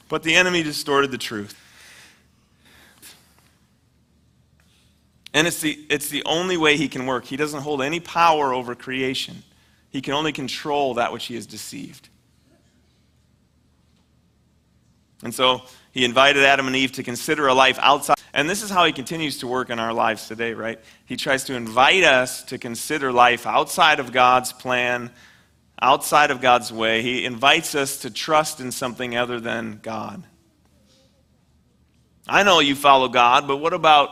But 0.08 0.24
the 0.24 0.34
enemy 0.34 0.64
distorted 0.64 1.12
the 1.12 1.18
truth. 1.18 1.56
And 5.32 5.46
it's 5.46 5.60
the, 5.60 5.78
it's 5.88 6.08
the 6.08 6.24
only 6.26 6.56
way 6.56 6.76
he 6.76 6.88
can 6.88 7.06
work. 7.06 7.24
He 7.24 7.36
doesn't 7.36 7.60
hold 7.60 7.80
any 7.80 8.00
power 8.00 8.52
over 8.52 8.74
creation, 8.74 9.44
he 9.90 10.02
can 10.02 10.14
only 10.14 10.32
control 10.32 10.94
that 10.94 11.12
which 11.12 11.26
he 11.26 11.36
has 11.36 11.46
deceived. 11.46 12.08
And 15.22 15.32
so 15.32 15.62
he 15.92 16.04
invited 16.04 16.42
Adam 16.42 16.66
and 16.66 16.74
Eve 16.74 16.90
to 16.92 17.04
consider 17.04 17.46
a 17.46 17.54
life 17.54 17.78
outside. 17.80 18.16
And 18.32 18.48
this 18.48 18.62
is 18.62 18.70
how 18.70 18.84
he 18.84 18.92
continues 18.92 19.38
to 19.38 19.46
work 19.46 19.70
in 19.70 19.78
our 19.78 19.92
lives 19.92 20.28
today, 20.28 20.54
right? 20.54 20.78
He 21.04 21.16
tries 21.16 21.44
to 21.44 21.54
invite 21.54 22.04
us 22.04 22.42
to 22.44 22.58
consider 22.58 23.12
life 23.12 23.46
outside 23.46 23.98
of 23.98 24.12
God's 24.12 24.52
plan, 24.52 25.10
outside 25.82 26.30
of 26.30 26.40
God's 26.40 26.72
way. 26.72 27.02
He 27.02 27.24
invites 27.24 27.74
us 27.74 27.98
to 27.98 28.10
trust 28.10 28.60
in 28.60 28.70
something 28.70 29.16
other 29.16 29.40
than 29.40 29.80
God. 29.82 30.22
I 32.28 32.44
know 32.44 32.60
you 32.60 32.76
follow 32.76 33.08
God, 33.08 33.48
but 33.48 33.56
what 33.56 33.72
about 33.72 34.10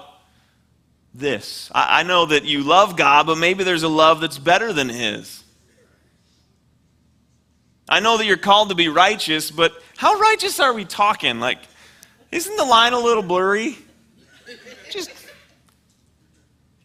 this? 1.14 1.70
I, 1.72 2.02
know 2.02 2.26
that 2.26 2.44
you 2.44 2.62
love 2.62 2.96
God, 2.96 3.26
but 3.26 3.38
maybe 3.38 3.62
there's 3.62 3.84
a 3.84 3.88
love 3.88 4.20
that's 4.20 4.38
better 4.38 4.72
than 4.72 4.88
His. 4.88 5.44
I 7.88 8.00
know 8.00 8.18
that 8.18 8.26
you're 8.26 8.36
called 8.36 8.70
to 8.70 8.74
be 8.74 8.88
righteous, 8.88 9.50
but 9.50 9.72
how 9.96 10.18
righteous 10.18 10.60
are 10.60 10.72
we 10.72 10.84
talking? 10.84 11.40
Like, 11.40 11.58
isn't 12.30 12.56
the 12.56 12.64
line 12.64 12.92
a 12.92 12.98
little 12.98 13.22
blurry? 13.22 13.78
Just 14.90 15.10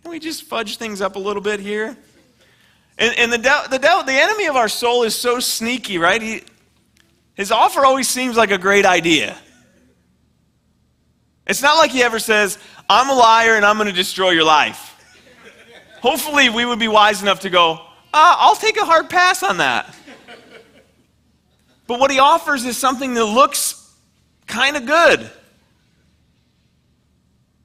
can 0.03 0.12
we 0.12 0.19
just 0.19 0.43
fudge 0.43 0.75
things 0.77 1.00
up 1.00 1.15
a 1.15 1.19
little 1.19 1.41
bit 1.41 1.62
here? 1.62 1.98
And, 2.98 3.17
and 3.17 3.31
the, 3.31 3.38
the, 3.38 3.77
the 3.77 4.13
enemy 4.13 4.48
of 4.48 4.57
our 4.57 4.67
soul 4.67 5.03
is 5.03 5.15
so 5.15 5.39
sneaky, 5.39 5.98
right? 5.98 6.22
He, 6.22 6.43
his 7.36 7.51
offer 7.51 7.86
always 7.86 8.10
seems 8.10 8.36
like 8.36 8.51
a 8.51 8.57
great 8.57 8.86
idea. 8.86 9.38
It's 11.48 11.62
not 11.62 11.77
like 11.77 11.91
he 11.91 12.03
ever 12.03 12.19
says, 12.19 12.57
I'm 12.89 13.10
a 13.10 13.13
liar 13.13 13.55
and 13.55 13.65
I'm 13.65 13.77
going 13.77 13.88
to 13.88 13.95
destroy 13.95 14.31
your 14.31 14.43
life. 14.43 14.89
Hopefully, 16.01 16.50
we 16.50 16.65
would 16.65 16.79
be 16.79 16.89
wise 16.89 17.22
enough 17.22 17.39
to 17.41 17.50
go, 17.50 17.79
uh, 18.13 18.36
I'll 18.38 18.55
take 18.55 18.75
a 18.75 18.86
hard 18.86 19.10
pass 19.10 19.41
on 19.41 19.57
that. 19.57 19.95
But 21.88 22.00
what 22.00 22.12
he 22.12 22.19
offers 22.19 22.65
is 22.65 22.77
something 22.77 23.13
that 23.13 23.25
looks 23.25 23.89
kind 24.48 24.75
of 24.75 24.86
good. 24.86 25.31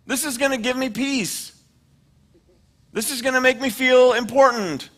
This 0.06 0.24
is 0.24 0.38
going 0.38 0.52
to 0.52 0.56
give 0.58 0.76
me 0.76 0.88
peace. 0.88 1.57
This 2.92 3.10
is 3.10 3.22
going 3.22 3.34
to 3.34 3.40
make 3.40 3.60
me 3.60 3.70
feel 3.70 4.12
important. 4.14 4.88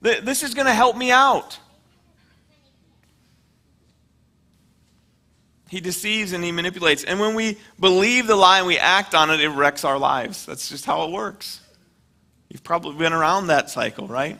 This 0.00 0.42
is 0.42 0.54
going 0.54 0.66
to 0.66 0.74
help 0.74 0.96
me 0.96 1.10
out. 1.10 1.58
He 5.68 5.80
deceives 5.80 6.32
and 6.32 6.42
he 6.42 6.50
manipulates. 6.50 7.04
And 7.04 7.20
when 7.20 7.34
we 7.34 7.56
believe 7.78 8.26
the 8.26 8.34
lie 8.34 8.58
and 8.58 8.66
we 8.66 8.76
act 8.76 9.14
on 9.14 9.30
it, 9.30 9.40
it 9.40 9.50
wrecks 9.50 9.84
our 9.84 9.98
lives. 9.98 10.44
That's 10.44 10.68
just 10.68 10.84
how 10.84 11.04
it 11.04 11.12
works. 11.12 11.60
You've 12.48 12.64
probably 12.64 12.96
been 12.96 13.12
around 13.12 13.46
that 13.46 13.70
cycle, 13.70 14.08
right? 14.08 14.36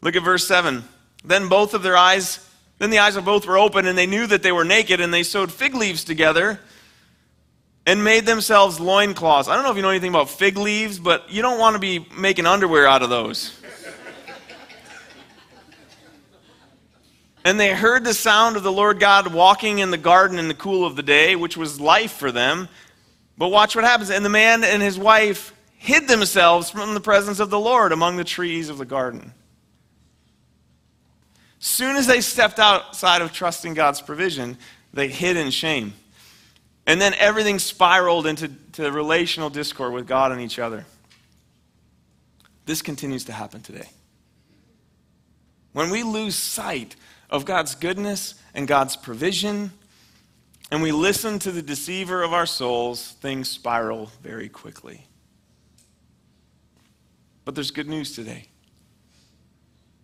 Look 0.00 0.14
at 0.14 0.22
verse 0.22 0.46
7. 0.46 0.84
Then 1.24 1.48
both 1.48 1.74
of 1.74 1.82
their 1.82 1.96
eyes, 1.96 2.48
then 2.78 2.90
the 2.90 3.00
eyes 3.00 3.16
of 3.16 3.24
both 3.24 3.46
were 3.46 3.58
open, 3.58 3.86
and 3.86 3.98
they 3.98 4.06
knew 4.06 4.26
that 4.28 4.44
they 4.44 4.52
were 4.52 4.64
naked, 4.64 5.00
and 5.00 5.12
they 5.12 5.24
sewed 5.24 5.50
fig 5.50 5.74
leaves 5.74 6.04
together 6.04 6.60
and 7.86 8.04
made 8.04 8.26
themselves 8.26 8.78
loincloths. 8.78 9.48
I 9.48 9.54
don't 9.54 9.64
know 9.64 9.70
if 9.70 9.76
you 9.76 9.82
know 9.82 9.90
anything 9.90 10.10
about 10.10 10.30
fig 10.30 10.56
leaves, 10.56 10.98
but 10.98 11.30
you 11.30 11.42
don't 11.42 11.58
want 11.58 11.74
to 11.74 11.80
be 11.80 12.06
making 12.16 12.46
underwear 12.46 12.86
out 12.86 13.02
of 13.02 13.10
those. 13.10 13.58
and 17.44 17.58
they 17.58 17.74
heard 17.74 18.04
the 18.04 18.14
sound 18.14 18.56
of 18.56 18.62
the 18.62 18.72
Lord 18.72 19.00
God 19.00 19.32
walking 19.32 19.80
in 19.80 19.90
the 19.90 19.98
garden 19.98 20.38
in 20.38 20.48
the 20.48 20.54
cool 20.54 20.86
of 20.86 20.94
the 20.94 21.02
day, 21.02 21.34
which 21.34 21.56
was 21.56 21.80
life 21.80 22.12
for 22.12 22.30
them. 22.30 22.68
But 23.36 23.48
watch 23.48 23.74
what 23.74 23.84
happens. 23.84 24.10
And 24.10 24.24
the 24.24 24.30
man 24.30 24.62
and 24.62 24.80
his 24.80 24.98
wife 24.98 25.52
hid 25.76 26.06
themselves 26.06 26.70
from 26.70 26.94
the 26.94 27.00
presence 27.00 27.40
of 27.40 27.50
the 27.50 27.58
Lord 27.58 27.90
among 27.90 28.16
the 28.16 28.24
trees 28.24 28.68
of 28.68 28.78
the 28.78 28.84
garden. 28.84 29.34
Soon 31.58 31.96
as 31.96 32.06
they 32.06 32.20
stepped 32.20 32.60
outside 32.60 33.22
of 33.22 33.32
trusting 33.32 33.74
God's 33.74 34.00
provision, 34.00 34.58
they 34.92 35.08
hid 35.08 35.36
in 35.36 35.50
shame. 35.50 35.94
And 36.86 37.00
then 37.00 37.14
everything 37.14 37.58
spiraled 37.58 38.26
into 38.26 38.50
relational 38.90 39.50
discord 39.50 39.92
with 39.92 40.06
God 40.06 40.32
and 40.32 40.40
each 40.40 40.58
other. 40.58 40.84
This 42.66 42.82
continues 42.82 43.24
to 43.26 43.32
happen 43.32 43.60
today. 43.60 43.88
When 45.72 45.90
we 45.90 46.02
lose 46.02 46.34
sight 46.34 46.96
of 47.30 47.44
God's 47.44 47.74
goodness 47.74 48.34
and 48.54 48.68
God's 48.68 48.96
provision, 48.96 49.72
and 50.70 50.82
we 50.82 50.92
listen 50.92 51.38
to 51.40 51.52
the 51.52 51.62
deceiver 51.62 52.22
of 52.22 52.32
our 52.32 52.46
souls, 52.46 53.12
things 53.20 53.48
spiral 53.48 54.10
very 54.22 54.48
quickly. 54.48 55.06
But 57.44 57.54
there's 57.54 57.70
good 57.70 57.88
news 57.88 58.14
today. 58.14 58.48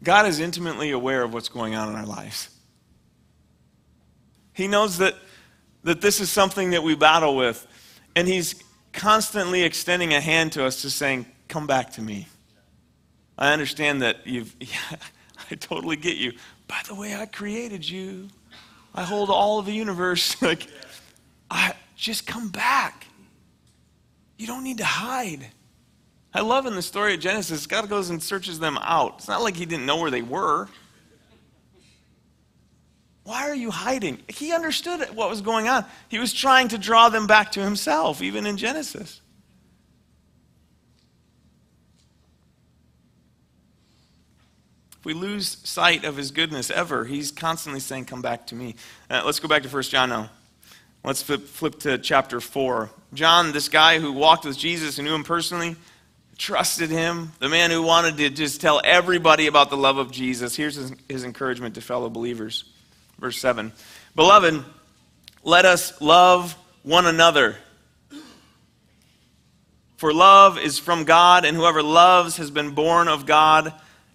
God 0.02 0.26
is 0.26 0.40
intimately 0.40 0.90
aware 0.90 1.22
of 1.22 1.32
what's 1.32 1.48
going 1.48 1.74
on 1.74 1.88
in 1.88 1.96
our 1.96 2.06
lives. 2.06 2.50
He 4.52 4.68
knows 4.68 4.98
that, 4.98 5.14
that 5.84 6.00
this 6.00 6.20
is 6.20 6.30
something 6.30 6.70
that 6.70 6.82
we 6.82 6.94
battle 6.94 7.36
with, 7.36 7.66
and 8.16 8.26
He's 8.28 8.62
constantly 8.92 9.62
extending 9.62 10.14
a 10.14 10.20
hand 10.20 10.52
to 10.52 10.64
us, 10.64 10.82
just 10.82 10.96
saying, 10.96 11.26
Come 11.48 11.66
back 11.66 11.92
to 11.92 12.02
me. 12.02 12.28
I 13.38 13.52
understand 13.52 14.02
that 14.02 14.26
you've, 14.26 14.54
yeah, 14.60 14.96
I 15.50 15.54
totally 15.54 15.96
get 15.96 16.16
you. 16.16 16.32
By 16.66 16.80
the 16.86 16.94
way, 16.94 17.14
I 17.14 17.26
created 17.26 17.88
you. 17.88 18.28
I 18.94 19.02
hold 19.02 19.30
all 19.30 19.58
of 19.58 19.66
the 19.66 19.72
universe. 19.72 20.40
like, 20.42 20.66
I 21.50 21.74
just 21.96 22.26
come 22.26 22.48
back. 22.48 23.06
You 24.36 24.46
don't 24.46 24.64
need 24.64 24.78
to 24.78 24.84
hide. 24.84 25.48
I 26.34 26.42
love 26.42 26.66
in 26.66 26.74
the 26.74 26.82
story 26.82 27.14
of 27.14 27.20
Genesis, 27.20 27.66
God 27.66 27.88
goes 27.88 28.10
and 28.10 28.22
searches 28.22 28.58
them 28.58 28.78
out. 28.82 29.14
It's 29.18 29.28
not 29.28 29.42
like 29.42 29.56
he 29.56 29.64
didn't 29.64 29.86
know 29.86 29.96
where 29.96 30.10
they 30.10 30.22
were. 30.22 30.68
Why 33.28 33.50
are 33.50 33.54
you 33.54 33.70
hiding? 33.70 34.20
He 34.26 34.54
understood 34.54 35.06
what 35.14 35.28
was 35.28 35.42
going 35.42 35.68
on. 35.68 35.84
He 36.08 36.18
was 36.18 36.32
trying 36.32 36.68
to 36.68 36.78
draw 36.78 37.10
them 37.10 37.26
back 37.26 37.52
to 37.52 37.62
himself, 37.62 38.22
even 38.22 38.46
in 38.46 38.56
Genesis. 38.56 39.20
If 44.98 45.04
we 45.04 45.12
lose 45.12 45.58
sight 45.62 46.06
of 46.06 46.16
his 46.16 46.30
goodness 46.30 46.70
ever, 46.70 47.04
he's 47.04 47.30
constantly 47.30 47.80
saying, 47.80 48.06
Come 48.06 48.22
back 48.22 48.46
to 48.46 48.54
me. 48.54 48.76
Uh, 49.10 49.20
let's 49.26 49.40
go 49.40 49.46
back 49.46 49.62
to 49.64 49.68
1 49.68 49.82
John 49.82 50.08
now. 50.08 50.30
Let's 51.04 51.20
flip, 51.20 51.42
flip 51.42 51.80
to 51.80 51.98
chapter 51.98 52.40
4. 52.40 52.88
John, 53.12 53.52
this 53.52 53.68
guy 53.68 53.98
who 53.98 54.12
walked 54.12 54.46
with 54.46 54.56
Jesus 54.56 54.96
and 54.96 55.06
knew 55.06 55.14
him 55.14 55.22
personally, 55.22 55.76
trusted 56.38 56.88
him, 56.88 57.32
the 57.40 57.50
man 57.50 57.70
who 57.70 57.82
wanted 57.82 58.16
to 58.16 58.30
just 58.30 58.62
tell 58.62 58.80
everybody 58.82 59.48
about 59.48 59.68
the 59.68 59.76
love 59.76 59.98
of 59.98 60.10
Jesus. 60.10 60.56
Here's 60.56 60.76
his, 60.76 60.94
his 61.10 61.24
encouragement 61.24 61.74
to 61.74 61.82
fellow 61.82 62.08
believers. 62.08 62.64
Verse 63.18 63.38
7 63.38 63.72
Beloved, 64.14 64.64
let 65.44 65.64
us 65.64 66.00
love 66.00 66.56
one 66.82 67.06
another. 67.06 67.56
For 69.96 70.12
love 70.12 70.58
is 70.58 70.78
from 70.78 71.04
God, 71.04 71.44
and 71.44 71.56
whoever 71.56 71.82
loves 71.82 72.36
has 72.36 72.50
been 72.50 72.70
born 72.70 73.08
of 73.08 73.26
God 73.26 73.74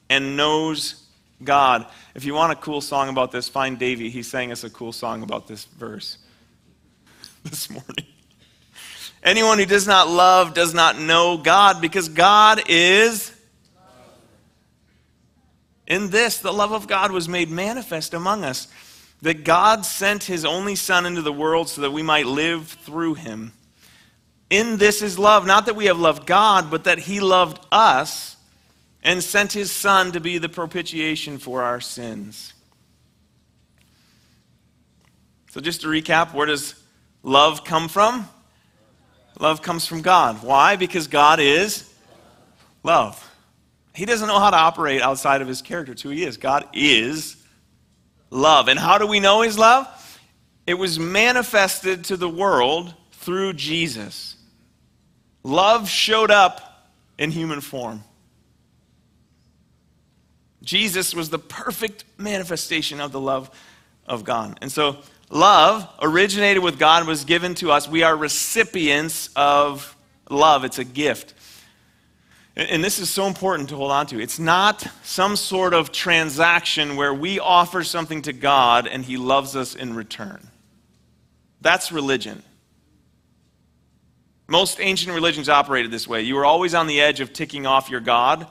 and 0.10 0.38
knows 0.38 1.03
God. 1.43 1.86
If 2.15 2.24
you 2.24 2.33
want 2.33 2.53
a 2.53 2.55
cool 2.55 2.79
song 2.79 3.10
about 3.10 3.31
this, 3.31 3.50
find 3.50 3.77
Davey. 3.77 4.10
He 4.10 4.24
sang 4.24 4.51
us 4.51 4.63
a 4.63 4.69
cool 4.69 4.93
song 4.93 5.24
about 5.24 5.48
this 5.48 5.65
verse 5.65 6.19
this 7.43 7.69
morning. 7.69 8.05
Anyone 9.24 9.57
who 9.57 9.65
does 9.65 9.88
not 9.88 10.10
love 10.10 10.53
does 10.53 10.74
not 10.74 11.00
know 11.00 11.38
God 11.38 11.81
because 11.81 12.10
God 12.10 12.62
is. 12.67 13.31
In 15.88 16.10
this, 16.10 16.39
the 16.39 16.53
love 16.53 16.72
of 16.72 16.88
God 16.88 17.12
was 17.12 17.27
made 17.27 17.50
manifest 17.50 18.13
among 18.13 18.43
us, 18.43 18.67
that 19.23 19.45
God 19.45 19.85
sent 19.85 20.25
his 20.25 20.43
only 20.43 20.75
Son 20.75 21.05
into 21.05 21.21
the 21.21 21.31
world 21.31 21.69
so 21.69 21.79
that 21.81 21.91
we 21.91 22.03
might 22.03 22.25
live 22.25 22.67
through 22.67 23.13
him. 23.13 23.53
In 24.49 24.75
this 24.75 25.01
is 25.01 25.17
love, 25.17 25.47
not 25.47 25.65
that 25.67 25.77
we 25.77 25.85
have 25.85 25.97
loved 25.97 26.27
God, 26.27 26.69
but 26.69 26.83
that 26.83 26.99
he 26.99 27.21
loved 27.21 27.65
us 27.71 28.35
and 29.01 29.23
sent 29.23 29.53
his 29.53 29.71
Son 29.71 30.11
to 30.11 30.19
be 30.19 30.39
the 30.39 30.49
propitiation 30.49 31.37
for 31.37 31.63
our 31.63 31.79
sins. 31.79 32.53
So, 35.51 35.61
just 35.61 35.81
to 35.81 35.87
recap, 35.87 36.33
where 36.33 36.45
does 36.45 36.75
love 37.23 37.63
come 37.63 37.87
from? 37.87 38.27
Love 39.39 39.61
comes 39.61 39.87
from 39.87 40.01
God. 40.01 40.43
Why? 40.43 40.75
Because 40.75 41.07
God 41.07 41.39
is 41.39 41.89
love. 42.83 43.31
He 43.95 44.05
doesn't 44.05 44.27
know 44.27 44.39
how 44.39 44.49
to 44.49 44.57
operate 44.57 45.01
outside 45.01 45.41
of 45.41 45.47
his 45.47 45.61
character. 45.61 45.93
It's 45.93 46.01
who 46.01 46.09
he 46.09 46.25
is. 46.25 46.35
God 46.35 46.67
is 46.73 47.37
love. 48.33 48.67
And 48.67 48.79
how 48.79 48.97
do 48.97 49.07
we 49.07 49.19
know 49.19 49.41
his 49.41 49.58
love? 49.58 49.88
It 50.65 50.75
was 50.75 50.99
manifested 50.99 52.05
to 52.05 52.17
the 52.17 52.29
world 52.29 52.93
through 53.12 53.53
Jesus. 53.53 54.36
Love 55.43 55.89
showed 55.89 56.31
up 56.31 56.89
in 57.17 57.31
human 57.31 57.62
form. 57.62 58.03
Jesus 60.62 61.13
was 61.13 61.29
the 61.29 61.39
perfect 61.39 62.05
manifestation 62.17 63.01
of 63.01 63.12
the 63.12 63.19
love 63.19 63.49
of 64.05 64.23
God. 64.23 64.58
And 64.62 64.71
so 64.71 64.97
Love 65.34 65.89
originated 65.99 66.62
with 66.62 66.77
God, 66.77 67.08
was 67.08 67.25
given 67.25 67.55
to 67.55 67.71
us. 67.71 67.89
We 67.89 68.03
are 68.03 68.15
recipients 68.15 69.31
of 69.36 69.97
love, 70.29 70.63
it's 70.63 70.77
a 70.77 70.84
gift. 70.84 71.34
And 72.55 72.83
this 72.83 72.99
is 72.99 73.09
so 73.09 73.25
important 73.25 73.69
to 73.69 73.75
hold 73.75 73.91
on 73.91 74.05
to. 74.07 74.21
It's 74.21 74.37
not 74.37 74.85
some 75.03 75.35
sort 75.35 75.73
of 75.73 75.91
transaction 75.91 76.95
where 76.95 77.13
we 77.13 77.39
offer 77.39 77.83
something 77.83 78.21
to 78.23 78.33
God 78.33 78.87
and 78.87 79.03
He 79.03 79.17
loves 79.17 79.55
us 79.55 79.75
in 79.75 79.95
return. 79.95 80.47
That's 81.61 81.91
religion. 81.91 82.43
Most 84.47 84.79
ancient 84.79 85.15
religions 85.15 85.49
operated 85.49 85.89
this 85.89 86.07
way. 86.07 86.21
You 86.21 86.35
were 86.35 86.45
always 86.45 86.75
on 86.75 86.85
the 86.85 87.01
edge 87.01 87.21
of 87.21 87.33
ticking 87.33 87.65
off 87.65 87.89
your 87.89 88.01
God. 88.01 88.45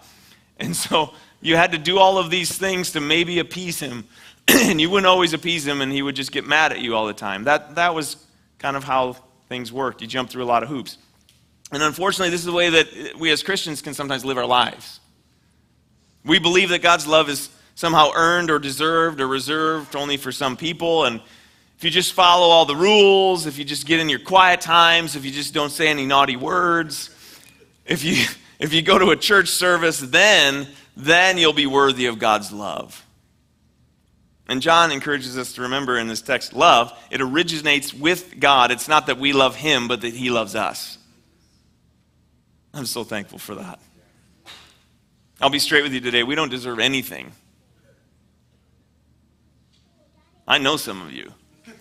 And 0.58 0.74
so 0.74 1.14
you 1.40 1.56
had 1.56 1.72
to 1.72 1.78
do 1.78 1.98
all 1.98 2.18
of 2.18 2.30
these 2.30 2.56
things 2.56 2.92
to 2.92 3.00
maybe 3.00 3.38
appease 3.38 3.78
Him. 3.78 4.04
and 4.48 4.80
you 4.80 4.90
wouldn't 4.90 5.06
always 5.06 5.32
appease 5.32 5.66
him, 5.66 5.80
and 5.80 5.92
he 5.92 6.02
would 6.02 6.16
just 6.16 6.32
get 6.32 6.46
mad 6.46 6.72
at 6.72 6.80
you 6.80 6.96
all 6.96 7.06
the 7.06 7.14
time. 7.14 7.44
That, 7.44 7.76
that 7.76 7.94
was 7.94 8.16
kind 8.58 8.76
of 8.76 8.84
how 8.84 9.16
things 9.48 9.72
worked. 9.72 10.00
You 10.00 10.06
jump 10.06 10.30
through 10.30 10.42
a 10.42 10.46
lot 10.46 10.62
of 10.62 10.68
hoops. 10.68 10.98
And 11.72 11.82
unfortunately, 11.82 12.28
this 12.28 12.40
is 12.40 12.46
the 12.46 12.52
way 12.52 12.68
that 12.68 13.16
we 13.18 13.30
as 13.30 13.42
Christians 13.42 13.80
can 13.80 13.94
sometimes 13.94 14.24
live 14.26 14.36
our 14.36 14.46
lives. 14.46 15.00
We 16.24 16.38
believe 16.38 16.68
that 16.68 16.82
God's 16.82 17.06
love 17.06 17.30
is 17.30 17.48
somehow 17.74 18.10
earned 18.14 18.50
or 18.50 18.58
deserved 18.58 19.20
or 19.20 19.26
reserved 19.26 19.96
only 19.96 20.18
for 20.18 20.30
some 20.30 20.56
people. 20.56 21.06
And 21.06 21.20
if 21.78 21.84
you 21.84 21.90
just 21.90 22.12
follow 22.12 22.48
all 22.48 22.66
the 22.66 22.76
rules, 22.76 23.46
if 23.46 23.58
you 23.58 23.64
just 23.64 23.86
get 23.86 24.00
in 24.00 24.10
your 24.10 24.18
quiet 24.18 24.60
times, 24.60 25.16
if 25.16 25.24
you 25.24 25.30
just 25.30 25.54
don't 25.54 25.70
say 25.70 25.88
any 25.88 26.04
naughty 26.04 26.36
words, 26.36 27.08
if 27.86 28.04
you, 28.04 28.26
if 28.58 28.74
you 28.74 28.82
go 28.82 28.98
to 28.98 29.10
a 29.10 29.16
church 29.16 29.48
service, 29.48 29.98
then, 29.98 30.68
then 30.94 31.38
you'll 31.38 31.54
be 31.54 31.66
worthy 31.66 32.06
of 32.06 32.18
God's 32.18 32.52
love. 32.52 33.04
And 34.46 34.60
John 34.60 34.92
encourages 34.92 35.38
us 35.38 35.54
to 35.54 35.62
remember 35.62 35.96
in 35.96 36.08
this 36.08 36.20
text 36.20 36.52
love, 36.52 36.92
it 37.10 37.22
originates 37.22 37.94
with 37.94 38.38
God. 38.38 38.70
It's 38.70 38.88
not 38.88 39.06
that 39.06 39.18
we 39.18 39.32
love 39.32 39.56
him, 39.56 39.88
but 39.88 40.02
that 40.02 40.12
he 40.12 40.28
loves 40.28 40.54
us. 40.54 40.98
I'm 42.74 42.86
so 42.86 43.04
thankful 43.04 43.38
for 43.38 43.54
that. 43.56 43.78
I'll 45.40 45.50
be 45.50 45.58
straight 45.58 45.82
with 45.82 45.92
you 45.92 46.00
today. 46.00 46.22
We 46.22 46.34
don't 46.34 46.48
deserve 46.48 46.78
anything. 46.78 47.32
I 50.46 50.58
know 50.58 50.76
some 50.76 51.02
of 51.02 51.12
you. 51.12 51.32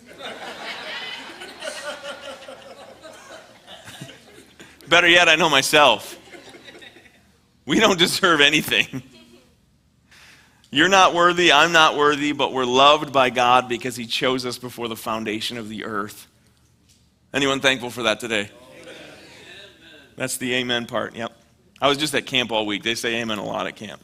Better 4.88 5.08
yet, 5.08 5.28
I 5.28 5.36
know 5.36 5.48
myself. 5.48 6.18
We 7.64 7.78
don't 7.80 7.98
deserve 7.98 8.40
anything. 8.40 9.02
You're 10.70 10.88
not 10.88 11.14
worthy, 11.14 11.52
I'm 11.52 11.72
not 11.72 11.96
worthy, 11.96 12.32
but 12.32 12.52
we're 12.52 12.64
loved 12.64 13.12
by 13.12 13.28
God 13.30 13.68
because 13.68 13.94
He 13.94 14.06
chose 14.06 14.46
us 14.46 14.56
before 14.58 14.88
the 14.88 14.96
foundation 14.96 15.58
of 15.58 15.68
the 15.68 15.84
earth. 15.84 16.26
Anyone 17.34 17.60
thankful 17.60 17.90
for 17.90 18.04
that 18.04 18.20
today? 18.20 18.50
That's 20.16 20.36
the 20.36 20.54
amen 20.54 20.86
part. 20.86 21.14
Yep. 21.14 21.32
I 21.80 21.88
was 21.88 21.98
just 21.98 22.14
at 22.14 22.26
camp 22.26 22.52
all 22.52 22.66
week. 22.66 22.82
They 22.82 22.94
say 22.94 23.20
amen 23.20 23.38
a 23.38 23.44
lot 23.44 23.66
at 23.66 23.76
camp. 23.76 24.00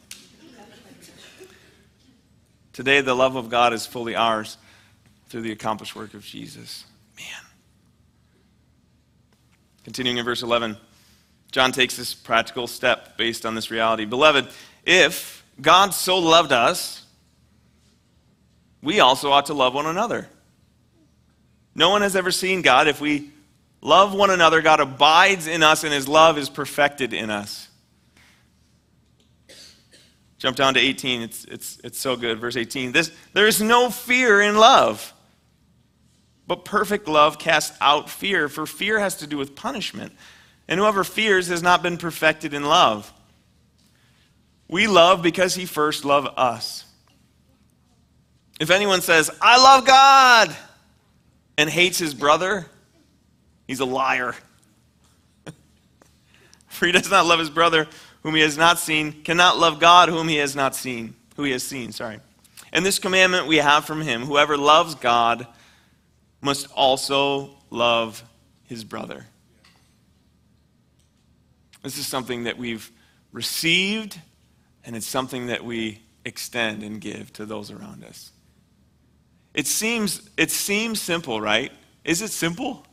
Today, 2.73 3.01
the 3.01 3.13
love 3.13 3.35
of 3.35 3.49
God 3.49 3.73
is 3.73 3.85
fully 3.85 4.15
ours 4.15 4.57
through 5.27 5.41
the 5.41 5.51
accomplished 5.51 5.95
work 5.95 6.13
of 6.13 6.23
Jesus. 6.23 6.85
Man. 7.17 7.43
Continuing 9.83 10.17
in 10.17 10.25
verse 10.25 10.43
11, 10.43 10.77
John 11.51 11.71
takes 11.71 11.97
this 11.97 12.13
practical 12.13 12.67
step 12.67 13.17
based 13.17 13.45
on 13.45 13.55
this 13.55 13.69
reality. 13.69 14.05
Beloved, 14.05 14.47
if 14.85 15.43
God 15.61 15.93
so 15.93 16.19
loved 16.19 16.51
us, 16.51 17.05
we 18.81 18.99
also 18.99 19.31
ought 19.31 19.47
to 19.47 19.53
love 19.53 19.73
one 19.73 19.85
another. 19.85 20.27
No 21.75 21.89
one 21.89 22.01
has 22.01 22.15
ever 22.15 22.31
seen 22.31 22.61
God. 22.61 22.87
If 22.87 23.01
we 23.01 23.31
love 23.81 24.13
one 24.13 24.29
another, 24.29 24.61
God 24.61 24.79
abides 24.79 25.47
in 25.47 25.63
us 25.63 25.83
and 25.83 25.93
his 25.93 26.07
love 26.07 26.37
is 26.37 26.49
perfected 26.49 27.13
in 27.13 27.29
us. 27.29 27.67
Jump 30.37 30.55
down 30.55 30.73
to 30.75 30.79
18. 30.79 31.21
It's, 31.21 31.45
it's, 31.45 31.81
it's 31.83 31.99
so 31.99 32.15
good. 32.15 32.39
Verse 32.39 32.55
18. 32.55 32.91
This, 32.91 33.11
there 33.33 33.47
is 33.47 33.61
no 33.61 33.89
fear 33.89 34.41
in 34.41 34.55
love, 34.55 35.13
but 36.47 36.63
perfect 36.63 37.07
love 37.07 37.37
casts 37.37 37.77
out 37.81 38.09
fear, 38.09 38.47
for 38.47 38.65
fear 38.65 38.99
has 38.99 39.15
to 39.15 39.27
do 39.27 39.37
with 39.37 39.55
punishment. 39.55 40.13
And 40.67 40.79
whoever 40.79 41.03
fears 41.03 41.47
has 41.47 41.61
not 41.61 41.83
been 41.83 41.97
perfected 41.97 42.53
in 42.53 42.63
love. 42.63 43.11
We 44.69 44.87
love 44.87 45.21
because 45.21 45.55
he 45.55 45.65
first 45.65 46.05
loved 46.05 46.29
us. 46.37 46.85
If 48.59 48.69
anyone 48.69 49.01
says, 49.01 49.31
I 49.41 49.61
love 49.61 49.85
God, 49.85 50.55
and 51.59 51.69
hates 51.69 51.99
his 51.99 52.13
brother, 52.13 52.65
he's 53.69 53.79
a 53.81 53.85
liar. 53.85 54.33
For 56.67 56.87
he 56.87 56.91
does 56.91 57.11
not 57.11 57.27
love 57.27 57.37
his 57.37 57.51
brother 57.51 57.87
whom 58.23 58.33
he 58.33 58.41
has 58.41 58.57
not 58.57 58.79
seen, 58.79 59.23
cannot 59.23 59.59
love 59.59 59.79
God 59.79 60.09
whom 60.09 60.27
he 60.27 60.37
has 60.37 60.55
not 60.55 60.75
seen. 60.75 61.13
who 61.35 61.43
he 61.43 61.51
has 61.51 61.61
seen, 61.61 61.91
sorry. 61.91 62.19
And 62.73 62.83
this 62.83 62.97
commandment 62.97 63.45
we 63.47 63.57
have 63.57 63.85
from 63.85 64.01
him 64.01 64.23
whoever 64.23 64.57
loves 64.57 64.95
God 64.95 65.45
must 66.41 66.67
also 66.73 67.51
love 67.69 68.23
his 68.65 68.83
brother. 68.83 69.27
This 71.83 71.99
is 71.99 72.07
something 72.07 72.45
that 72.45 72.57
we've 72.57 72.91
received, 73.31 74.19
and 74.83 74.95
it's 74.95 75.07
something 75.07 75.45
that 75.47 75.63
we 75.63 76.01
extend 76.25 76.81
and 76.81 76.99
give 76.99 77.31
to 77.33 77.45
those 77.45 77.69
around 77.69 78.03
us. 78.03 78.31
It 79.53 79.67
seems, 79.67 80.27
it 80.37 80.49
seems 80.49 80.99
simple, 80.99 81.39
right? 81.39 81.71
Is 82.03 82.23
it 82.23 82.31
simple? 82.31 82.83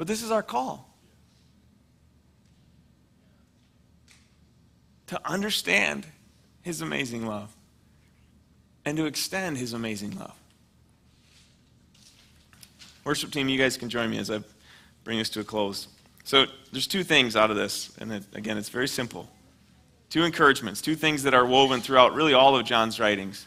But 0.00 0.06
this 0.06 0.22
is 0.22 0.30
our 0.30 0.42
call. 0.42 0.88
To 5.08 5.20
understand 5.28 6.06
his 6.62 6.80
amazing 6.80 7.26
love 7.26 7.54
and 8.86 8.96
to 8.96 9.04
extend 9.04 9.58
his 9.58 9.74
amazing 9.74 10.18
love. 10.18 10.34
Worship 13.04 13.30
team, 13.30 13.50
you 13.50 13.58
guys 13.58 13.76
can 13.76 13.90
join 13.90 14.08
me 14.08 14.16
as 14.16 14.30
I 14.30 14.40
bring 15.04 15.18
this 15.18 15.28
to 15.30 15.40
a 15.40 15.44
close. 15.44 15.86
So, 16.24 16.46
there's 16.72 16.86
two 16.86 17.04
things 17.04 17.36
out 17.36 17.50
of 17.50 17.58
this, 17.58 17.94
and 17.98 18.10
it, 18.10 18.24
again, 18.32 18.56
it's 18.56 18.70
very 18.70 18.88
simple. 18.88 19.28
Two 20.08 20.24
encouragements, 20.24 20.80
two 20.80 20.94
things 20.94 21.24
that 21.24 21.34
are 21.34 21.44
woven 21.44 21.82
throughout 21.82 22.14
really 22.14 22.32
all 22.32 22.56
of 22.56 22.64
John's 22.64 22.98
writings. 22.98 23.46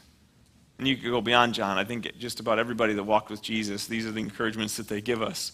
And 0.77 0.87
you 0.87 0.97
could 0.97 1.09
go 1.09 1.19
beyond 1.19 1.55
John. 1.55 1.79
I 1.79 1.83
think 1.83 2.15
just 2.19 2.39
about 2.39 2.59
everybody 2.59 2.93
that 2.93 3.03
walked 3.03 3.31
with 3.31 3.41
Jesus, 3.41 3.87
these 3.87 4.05
are 4.05 4.11
the 4.11 4.19
encouragements 4.19 4.77
that 4.77 4.87
they 4.87 5.01
give 5.01 5.23
us. 5.23 5.53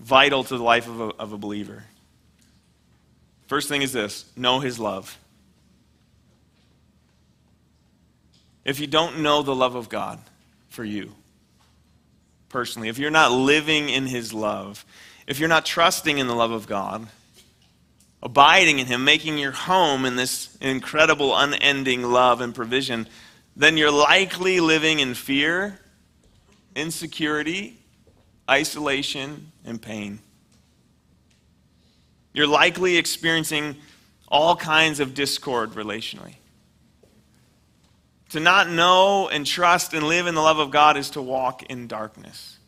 Vital 0.00 0.42
to 0.42 0.56
the 0.56 0.62
life 0.64 0.88
of 0.88 1.00
a, 1.00 1.04
of 1.18 1.32
a 1.32 1.38
believer. 1.38 1.84
First 3.46 3.68
thing 3.68 3.82
is 3.82 3.92
this 3.92 4.24
know 4.36 4.60
his 4.60 4.78
love. 4.78 5.18
If 8.64 8.78
you 8.80 8.86
don't 8.86 9.20
know 9.20 9.42
the 9.42 9.54
love 9.54 9.74
of 9.74 9.88
God 9.88 10.18
for 10.68 10.84
you 10.84 11.12
personally, 12.48 12.88
if 12.88 12.98
you're 12.98 13.10
not 13.10 13.32
living 13.32 13.88
in 13.88 14.06
his 14.06 14.32
love, 14.32 14.84
if 15.26 15.38
you're 15.38 15.48
not 15.48 15.66
trusting 15.66 16.18
in 16.18 16.26
the 16.26 16.34
love 16.34 16.50
of 16.50 16.66
God, 16.66 17.06
abiding 18.22 18.78
in 18.78 18.86
him, 18.86 19.04
making 19.04 19.38
your 19.38 19.52
home 19.52 20.04
in 20.04 20.16
this 20.16 20.56
incredible, 20.60 21.36
unending 21.36 22.02
love 22.02 22.40
and 22.40 22.54
provision, 22.54 23.08
then 23.56 23.76
you're 23.76 23.90
likely 23.90 24.60
living 24.60 25.00
in 25.00 25.14
fear, 25.14 25.80
insecurity, 26.76 27.79
isolation, 28.50 29.52
and 29.64 29.80
pain. 29.80 30.18
You're 32.32 32.46
likely 32.46 32.96
experiencing 32.96 33.76
all 34.28 34.56
kinds 34.56 35.00
of 35.00 35.14
discord 35.14 35.72
relationally. 35.72 36.34
To 38.30 38.40
not 38.40 38.70
know 38.70 39.28
and 39.28 39.44
trust 39.44 39.92
and 39.92 40.06
live 40.06 40.26
in 40.26 40.34
the 40.34 40.40
love 40.40 40.58
of 40.58 40.70
God 40.70 40.96
is 40.96 41.10
to 41.10 41.22
walk 41.22 41.64
in 41.64 41.88
darkness. 41.88 42.58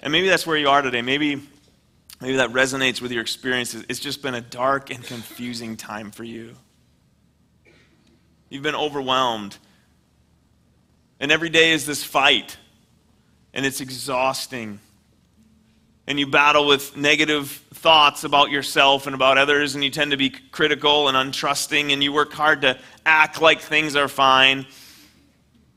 And 0.00 0.12
maybe 0.12 0.28
that's 0.28 0.46
where 0.46 0.56
you 0.56 0.68
are 0.68 0.82
today. 0.82 1.02
Maybe, 1.02 1.40
maybe 2.20 2.36
that 2.36 2.50
resonates 2.50 3.00
with 3.00 3.12
your 3.12 3.22
experiences. 3.22 3.84
It's 3.88 4.00
just 4.00 4.20
been 4.20 4.34
a 4.34 4.40
dark 4.40 4.90
and 4.90 5.02
confusing 5.02 5.76
time 5.76 6.10
for 6.10 6.24
you. 6.24 6.54
You've 8.48 8.62
been 8.62 8.74
overwhelmed. 8.74 9.56
And 11.20 11.30
every 11.30 11.50
day 11.50 11.72
is 11.72 11.86
this 11.86 12.02
fight, 12.02 12.56
and 13.52 13.64
it's 13.66 13.80
exhausting. 13.80 14.80
And 16.06 16.18
you 16.18 16.26
battle 16.26 16.66
with 16.66 16.96
negative 16.96 17.50
thoughts 17.74 18.24
about 18.24 18.50
yourself 18.50 19.06
and 19.06 19.14
about 19.14 19.36
others, 19.36 19.74
and 19.74 19.84
you 19.84 19.90
tend 19.90 20.10
to 20.12 20.16
be 20.16 20.30
critical 20.30 21.08
and 21.08 21.16
untrusting, 21.16 21.92
and 21.92 22.02
you 22.02 22.12
work 22.12 22.32
hard 22.32 22.62
to 22.62 22.78
act 23.04 23.42
like 23.42 23.60
things 23.60 23.94
are 23.94 24.08
fine. 24.08 24.66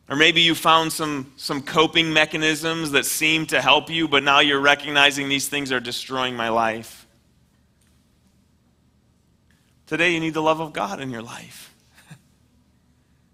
Or 0.10 0.16
maybe 0.16 0.42
you 0.42 0.56
found 0.56 0.92
some, 0.92 1.32
some 1.38 1.62
coping 1.62 2.12
mechanisms 2.12 2.92
that 2.92 3.06
seem 3.06 3.46
to 3.48 3.62
help 3.62 3.90
you, 3.90 4.08
but 4.08 4.24
now 4.24 4.40
you're 4.40 4.60
recognizing 4.60 5.30
these 5.30 5.48
things 5.48 5.72
are 5.72 5.80
destroying 5.80 6.36
my 6.36 6.50
life. 6.50 7.08
Today, 9.88 10.14
you 10.14 10.20
need 10.20 10.34
the 10.34 10.42
love 10.42 10.62
of 10.62 10.74
God 10.74 11.02
in 11.02 11.12
your 11.12 11.22
life. 11.22 11.71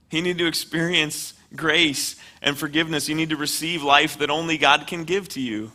You 0.10 0.22
need 0.22 0.38
to 0.38 0.48
experience 0.48 1.34
grace 1.56 2.15
and 2.41 2.58
forgiveness. 2.58 3.10
You 3.10 3.15
need 3.15 3.30
to 3.30 3.36
receive 3.36 3.84
life 3.84 4.20
that 4.20 4.30
only 4.30 4.58
God 4.58 4.88
can 4.88 5.04
give 5.04 5.28
to 5.30 5.41
you. 5.41 5.72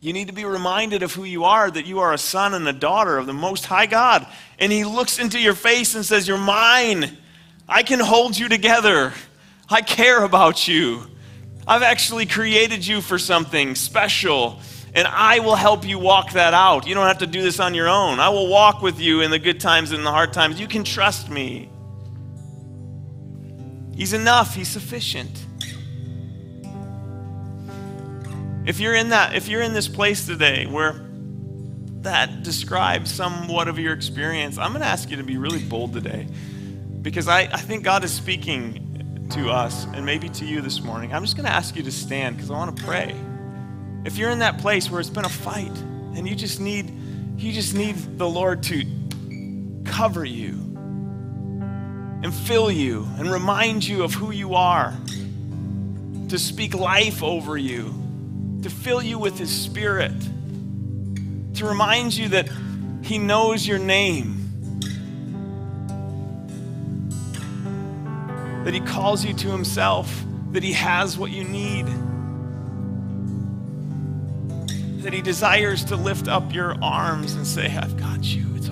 You 0.00 0.12
need 0.12 0.28
to 0.28 0.34
be 0.34 0.44
reminded 0.44 1.02
of 1.02 1.14
who 1.14 1.24
you 1.24 1.44
are, 1.44 1.70
that 1.70 1.86
you 1.86 2.00
are 2.00 2.12
a 2.12 2.18
son 2.18 2.54
and 2.54 2.68
a 2.68 2.72
daughter 2.72 3.16
of 3.18 3.26
the 3.26 3.32
Most 3.32 3.66
High 3.66 3.86
God. 3.86 4.26
And 4.58 4.70
He 4.70 4.84
looks 4.84 5.18
into 5.18 5.38
your 5.38 5.54
face 5.54 5.94
and 5.94 6.04
says, 6.04 6.28
You're 6.28 6.38
mine. 6.38 7.16
I 7.68 7.82
can 7.82 7.98
hold 7.98 8.38
you 8.38 8.48
together. 8.48 9.12
I 9.68 9.82
care 9.82 10.22
about 10.22 10.68
you. 10.68 11.02
I've 11.66 11.82
actually 11.82 12.26
created 12.26 12.86
you 12.86 13.00
for 13.00 13.18
something 13.18 13.74
special, 13.74 14.60
and 14.94 15.08
I 15.08 15.40
will 15.40 15.56
help 15.56 15.84
you 15.84 15.98
walk 15.98 16.32
that 16.32 16.54
out. 16.54 16.86
You 16.86 16.94
don't 16.94 17.08
have 17.08 17.18
to 17.18 17.26
do 17.26 17.42
this 17.42 17.58
on 17.58 17.74
your 17.74 17.88
own. 17.88 18.20
I 18.20 18.28
will 18.28 18.46
walk 18.48 18.82
with 18.82 19.00
you 19.00 19.22
in 19.22 19.32
the 19.32 19.40
good 19.40 19.60
times 19.60 19.90
and 19.90 20.06
the 20.06 20.12
hard 20.12 20.32
times. 20.32 20.60
You 20.60 20.68
can 20.68 20.84
trust 20.84 21.28
me. 21.28 21.68
He's 23.96 24.12
enough, 24.12 24.54
He's 24.54 24.68
sufficient. 24.68 25.44
If 28.66 28.80
you're 28.80 28.94
in 28.94 29.10
that, 29.10 29.34
if 29.34 29.48
you're 29.48 29.62
in 29.62 29.72
this 29.72 29.88
place 29.88 30.26
today 30.26 30.66
where 30.66 31.06
that 32.02 32.42
describes 32.42 33.12
somewhat 33.12 33.68
of 33.68 33.78
your 33.78 33.92
experience, 33.92 34.58
I'm 34.58 34.72
going 34.72 34.82
to 34.82 34.88
ask 34.88 35.10
you 35.10 35.16
to 35.16 35.24
be 35.24 35.38
really 35.38 35.62
bold 35.62 35.92
today 35.92 36.26
because 37.02 37.28
I, 37.28 37.42
I 37.42 37.58
think 37.58 37.84
God 37.84 38.04
is 38.04 38.12
speaking 38.12 39.28
to 39.30 39.50
us 39.50 39.86
and 39.94 40.04
maybe 40.04 40.28
to 40.28 40.44
you 40.44 40.60
this 40.60 40.82
morning. 40.82 41.14
I'm 41.14 41.22
just 41.22 41.36
going 41.36 41.46
to 41.46 41.52
ask 41.52 41.76
you 41.76 41.82
to 41.84 41.92
stand 41.92 42.36
because 42.36 42.50
I 42.50 42.54
want 42.54 42.76
to 42.76 42.84
pray. 42.84 43.14
If 44.04 44.18
you're 44.18 44.30
in 44.30 44.40
that 44.40 44.58
place 44.58 44.90
where 44.90 45.00
it's 45.00 45.10
been 45.10 45.24
a 45.24 45.28
fight 45.28 45.76
and 46.14 46.28
you 46.28 46.34
just 46.34 46.60
need 46.60 46.92
you 47.36 47.52
just 47.52 47.74
need 47.74 47.96
the 48.18 48.28
Lord 48.28 48.62
to 48.64 48.84
cover 49.84 50.24
you 50.24 50.65
and 52.26 52.34
fill 52.34 52.72
you 52.72 53.06
and 53.18 53.30
remind 53.30 53.86
you 53.86 54.02
of 54.02 54.12
who 54.12 54.32
you 54.32 54.56
are, 54.56 54.92
to 56.28 56.36
speak 56.36 56.74
life 56.74 57.22
over 57.22 57.56
you, 57.56 57.94
to 58.64 58.68
fill 58.68 59.00
you 59.00 59.16
with 59.16 59.38
His 59.38 59.48
Spirit, 59.48 60.10
to 61.54 61.64
remind 61.64 62.16
you 62.16 62.28
that 62.30 62.48
He 63.02 63.18
knows 63.18 63.64
your 63.64 63.78
name, 63.78 64.48
that 68.64 68.74
He 68.74 68.80
calls 68.80 69.24
you 69.24 69.32
to 69.32 69.48
Himself, 69.52 70.24
that 70.50 70.64
He 70.64 70.72
has 70.72 71.16
what 71.16 71.30
you 71.30 71.44
need. 71.44 71.86
That 75.04 75.12
he 75.12 75.22
desires 75.22 75.84
to 75.84 75.94
lift 75.94 76.26
up 76.26 76.52
your 76.52 76.74
arms 76.82 77.34
and 77.34 77.46
say, 77.46 77.72
I've 77.76 77.96
got 77.96 78.24
you. 78.24 78.44
It's 78.56 78.68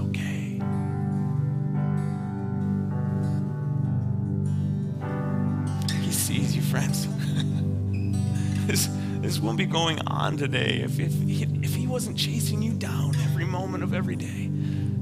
friends. 6.75 7.07
this, 8.67 8.89
this 9.21 9.39
won't 9.39 9.57
be 9.57 9.65
going 9.65 10.01
on 10.09 10.37
today 10.37 10.81
if, 10.83 10.99
if, 10.99 11.13
if 11.29 11.73
he 11.73 11.87
wasn't 11.87 12.19
chasing 12.19 12.61
you 12.61 12.73
down 12.73 13.15
every 13.23 13.45
moment 13.45 13.85
of 13.85 13.95
every 13.95 14.17
day, 14.17 14.51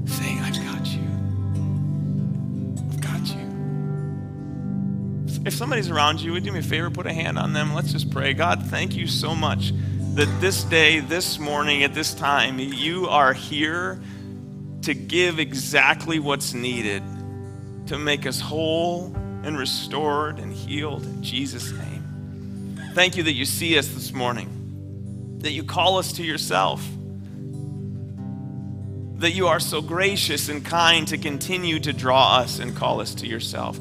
saying, 0.05 0.37
I've 0.37 0.53
got 0.53 0.85
you. 0.85 1.01
I've 2.91 3.01
got 3.01 3.25
you. 3.35 3.49
If 5.47 5.55
somebody's 5.55 5.89
around 5.89 6.21
you, 6.21 6.31
would 6.33 6.45
you 6.45 6.51
do 6.51 6.53
me 6.53 6.59
a 6.59 6.61
favor? 6.61 6.91
Put 6.91 7.07
a 7.07 7.13
hand 7.13 7.39
on 7.39 7.53
them. 7.53 7.73
Let's 7.73 7.91
just 7.91 8.11
pray. 8.11 8.33
God, 8.35 8.61
thank 8.67 8.95
you 8.95 9.07
so 9.07 9.33
much 9.33 9.73
that 10.13 10.29
this 10.39 10.63
day, 10.65 10.99
this 10.99 11.39
morning, 11.39 11.81
at 11.81 11.95
this 11.95 12.13
time, 12.13 12.59
you 12.59 13.07
are 13.07 13.33
here 13.33 13.99
to 14.83 14.93
give 14.93 15.39
exactly 15.39 16.19
what's 16.19 16.53
needed 16.53 17.01
to 17.87 17.97
make 17.97 18.27
us 18.27 18.39
whole 18.39 19.11
and 19.43 19.57
restored 19.57 20.39
and 20.39 20.53
healed 20.53 21.03
in 21.03 21.21
Jesus' 21.21 21.71
name. 21.71 22.79
Thank 22.93 23.17
you 23.17 23.23
that 23.23 23.33
you 23.33 23.45
see 23.45 23.77
us 23.77 23.87
this 23.89 24.13
morning, 24.13 25.39
that 25.39 25.51
you 25.51 25.63
call 25.63 25.97
us 25.97 26.13
to 26.13 26.23
yourself, 26.23 26.81
that 29.15 29.31
you 29.31 29.47
are 29.47 29.59
so 29.59 29.81
gracious 29.81 30.49
and 30.49 30.63
kind 30.63 31.07
to 31.07 31.17
continue 31.17 31.79
to 31.79 31.91
draw 31.93 32.37
us 32.37 32.59
and 32.59 32.75
call 32.75 33.01
us 33.01 33.15
to 33.15 33.27
yourself. 33.27 33.79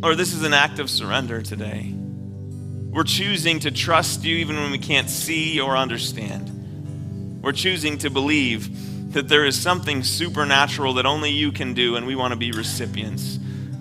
Lord, 0.00 0.16
this 0.16 0.32
is 0.32 0.42
an 0.42 0.52
act 0.52 0.78
of 0.78 0.90
surrender 0.90 1.40
today. 1.40 1.94
We're 1.94 3.04
choosing 3.04 3.60
to 3.60 3.70
trust 3.70 4.24
you 4.24 4.36
even 4.36 4.56
when 4.56 4.70
we 4.70 4.78
can't 4.78 5.08
see 5.08 5.60
or 5.60 5.76
understand. 5.76 7.42
We're 7.42 7.52
choosing 7.52 7.98
to 7.98 8.10
believe 8.10 9.12
that 9.12 9.28
there 9.28 9.44
is 9.44 9.60
something 9.60 10.02
supernatural 10.02 10.94
that 10.94 11.06
only 11.06 11.30
you 11.30 11.52
can 11.52 11.74
do, 11.74 11.96
and 11.96 12.06
we 12.06 12.16
want 12.16 12.32
to 12.32 12.36
be 12.36 12.52
recipients 12.52 13.38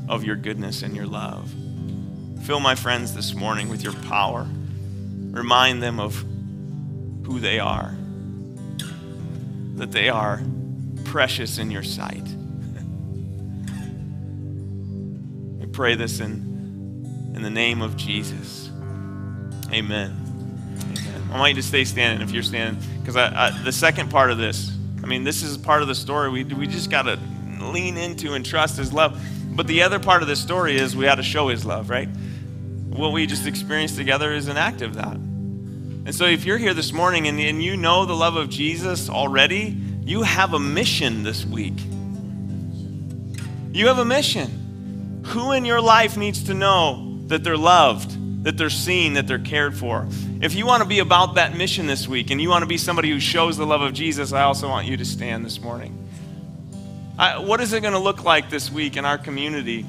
of 0.08 0.24
your 0.24 0.36
goodness 0.36 0.82
and 0.82 0.96
your 0.96 1.06
love. 1.06 1.54
Fill 2.44 2.60
my 2.60 2.76
friends 2.76 3.14
this 3.14 3.34
morning 3.34 3.70
with 3.70 3.84
your 3.84 3.94
power. 3.94 4.48
Remind 5.32 5.82
them 5.82 6.00
of 6.00 6.16
who 7.26 7.40
they 7.40 7.60
are, 7.60 7.96
that 9.76 9.92
they 9.92 10.10
are 10.10 10.42
precious 11.06 11.58
in 11.58 11.72
your 11.72 11.84
sight. 11.84 12.24
We 15.60 15.68
pray 15.68 15.96
this 15.96 16.20
in, 16.20 17.32
in 17.36 17.42
the 17.42 17.50
name 17.50 17.82
of 17.82 17.96
Jesus. 17.96 18.70
Amen. 19.72 19.72
Amen. 19.72 20.14
I 21.32 21.40
want 21.40 21.56
you 21.56 21.62
to 21.62 21.68
stay 21.68 21.86
standing 21.86 22.22
if 22.22 22.32
you're 22.34 22.44
standing, 22.44 22.84
because 23.00 23.16
I, 23.16 23.48
I, 23.48 23.64
the 23.64 23.72
second 23.72 24.12
part 24.12 24.30
of 24.30 24.38
this, 24.38 24.72
I 25.02 25.08
mean, 25.08 25.24
this 25.24 25.42
is 25.42 25.58
part 25.58 25.82
of 25.82 25.88
the 25.88 25.96
story. 25.96 26.30
We, 26.30 26.44
we 26.44 26.68
just 26.68 26.92
got 26.92 27.04
to 27.04 27.18
lean 27.62 27.98
into 27.98 28.34
and 28.34 28.46
trust 28.46 28.78
His 28.78 28.94
love. 28.94 29.20
But 29.56 29.68
the 29.68 29.84
other 29.84 30.00
part 30.00 30.22
of 30.22 30.28
the 30.28 30.36
story 30.36 30.78
is 30.78 30.96
we 30.96 31.06
got 31.06 31.16
to 31.16 31.24
show 31.24 31.50
His 31.50 31.66
love, 31.66 31.90
right? 31.90 32.10
What 32.90 33.12
we 33.12 33.26
just 33.28 33.48
experienced 33.48 33.96
together 33.96 34.34
is 34.34 34.48
an 34.48 34.58
act 34.58 34.82
of 34.82 34.96
that. 34.96 35.16
And 35.16 36.14
so 36.14 36.26
if 36.26 36.44
you're 36.44 36.58
here 36.58 36.74
this 36.74 36.92
morning 36.92 37.28
and, 37.28 37.40
and 37.40 37.64
you 37.64 37.78
know 37.78 38.06
the 38.06 38.16
love 38.16 38.36
of 38.36 38.50
Jesus 38.50 39.10
already, 39.10 39.78
you 40.04 40.24
have 40.24 40.54
a 40.54 40.60
mission 40.60 41.24
this 41.24 41.46
week. 41.46 41.80
You 43.72 43.88
have 43.88 44.00
a 44.00 44.06
mission. 44.06 45.22
Who 45.28 45.54
in 45.54 45.66
your 45.66 45.82
life 45.82 46.18
needs 46.18 46.44
to 46.44 46.54
know 46.54 47.20
that 47.28 47.44
they're 47.44 47.58
loved, 47.58 48.44
that 48.44 48.58
they're 48.58 48.70
seen, 48.70 49.14
that 49.14 49.28
they're 49.28 49.40
cared 49.40 49.78
for? 49.78 50.08
If 50.42 50.56
you 50.56 50.66
want 50.66 50.84
to 50.84 50.90
be 50.90 51.00
about 51.00 51.36
that 51.36 51.56
mission 51.56 51.88
this 51.88 52.08
week 52.08 52.30
and 52.32 52.42
you 52.42 52.50
want 52.50 52.64
to 52.64 52.68
be 52.68 52.78
somebody 52.78 53.10
who 53.10 53.20
shows 53.20 53.56
the 53.56 53.66
love 53.66 53.82
of 53.82 53.94
Jesus, 53.94 54.34
I 54.34 54.44
also 54.44 54.68
want 54.68 54.88
you 54.88 54.98
to 54.98 55.06
stand 55.06 55.46
this 55.46 55.62
morning. 55.62 56.03
I, 57.18 57.40
what 57.40 57.62
is 57.62 57.74
it 57.74 57.82
going 57.82 57.94
to 57.94 58.00
look 58.00 58.24
like 58.24 58.50
this 58.50 58.72
week 58.72 58.98
in 58.98 59.06
our 59.06 59.18
community 59.18 59.86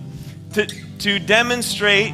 to, 0.53 0.67
to 0.67 1.19
demonstrate 1.19 2.13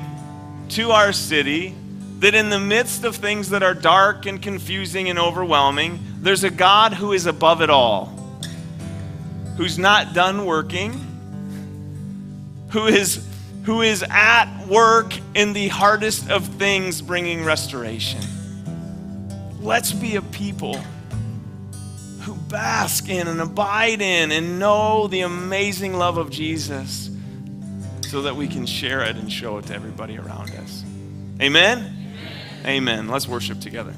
to 0.71 0.93
our 0.93 1.13
city 1.13 1.75
that 2.21 2.35
in 2.35 2.49
the 2.49 2.61
midst 2.61 3.05
of 3.05 3.17
things 3.17 3.51
that 3.51 3.63
are 3.63 3.75
dark 3.75 4.27
and 4.27 4.41
confusing 4.41 5.09
and 5.09 5.19
overwhelming, 5.19 5.99
there's 6.21 6.45
a 6.45 6.51
God 6.51 6.95
who 6.95 7.13
is 7.13 7.27
above 7.27 7.61
it 7.61 7.71
all, 7.71 8.07
who's 9.57 9.79
not 9.79 10.13
done 10.15 10.45
working, 10.45 10.93
who 12.71 12.87
is 12.87 13.27
who 13.65 13.83
is 13.83 14.03
at 14.09 14.67
work 14.67 15.13
in 15.35 15.53
the 15.53 15.69
hardest 15.69 16.31
of 16.31 16.47
things 16.47 17.03
bringing 17.03 17.45
restoration. 17.45 18.21
Let's 19.61 19.93
be 19.93 20.17
a 20.17 20.23
people 20.23 20.81
bask 22.51 23.09
in 23.09 23.29
and 23.29 23.41
abide 23.41 24.03
in 24.03 24.33
and 24.33 24.59
know 24.59 25.07
the 25.07 25.21
amazing 25.21 25.95
love 25.95 26.19
of 26.19 26.31
Jesus 26.31 27.11
so 28.09 28.23
that 28.23 28.35
we 28.35 28.49
can 28.49 28.67
share 28.67 29.03
it 29.05 29.17
and 29.17 29.33
show 29.33 29.59
it 29.59 29.67
to 29.67 29.75
everybody 29.75 30.19
around 30.19 30.51
us. 30.57 30.85
Amen? 31.41 31.79
Amen. 31.79 32.67
Amen. 32.67 33.09
Let's 33.09 33.29
worship 33.29 33.61
together. 33.61 33.95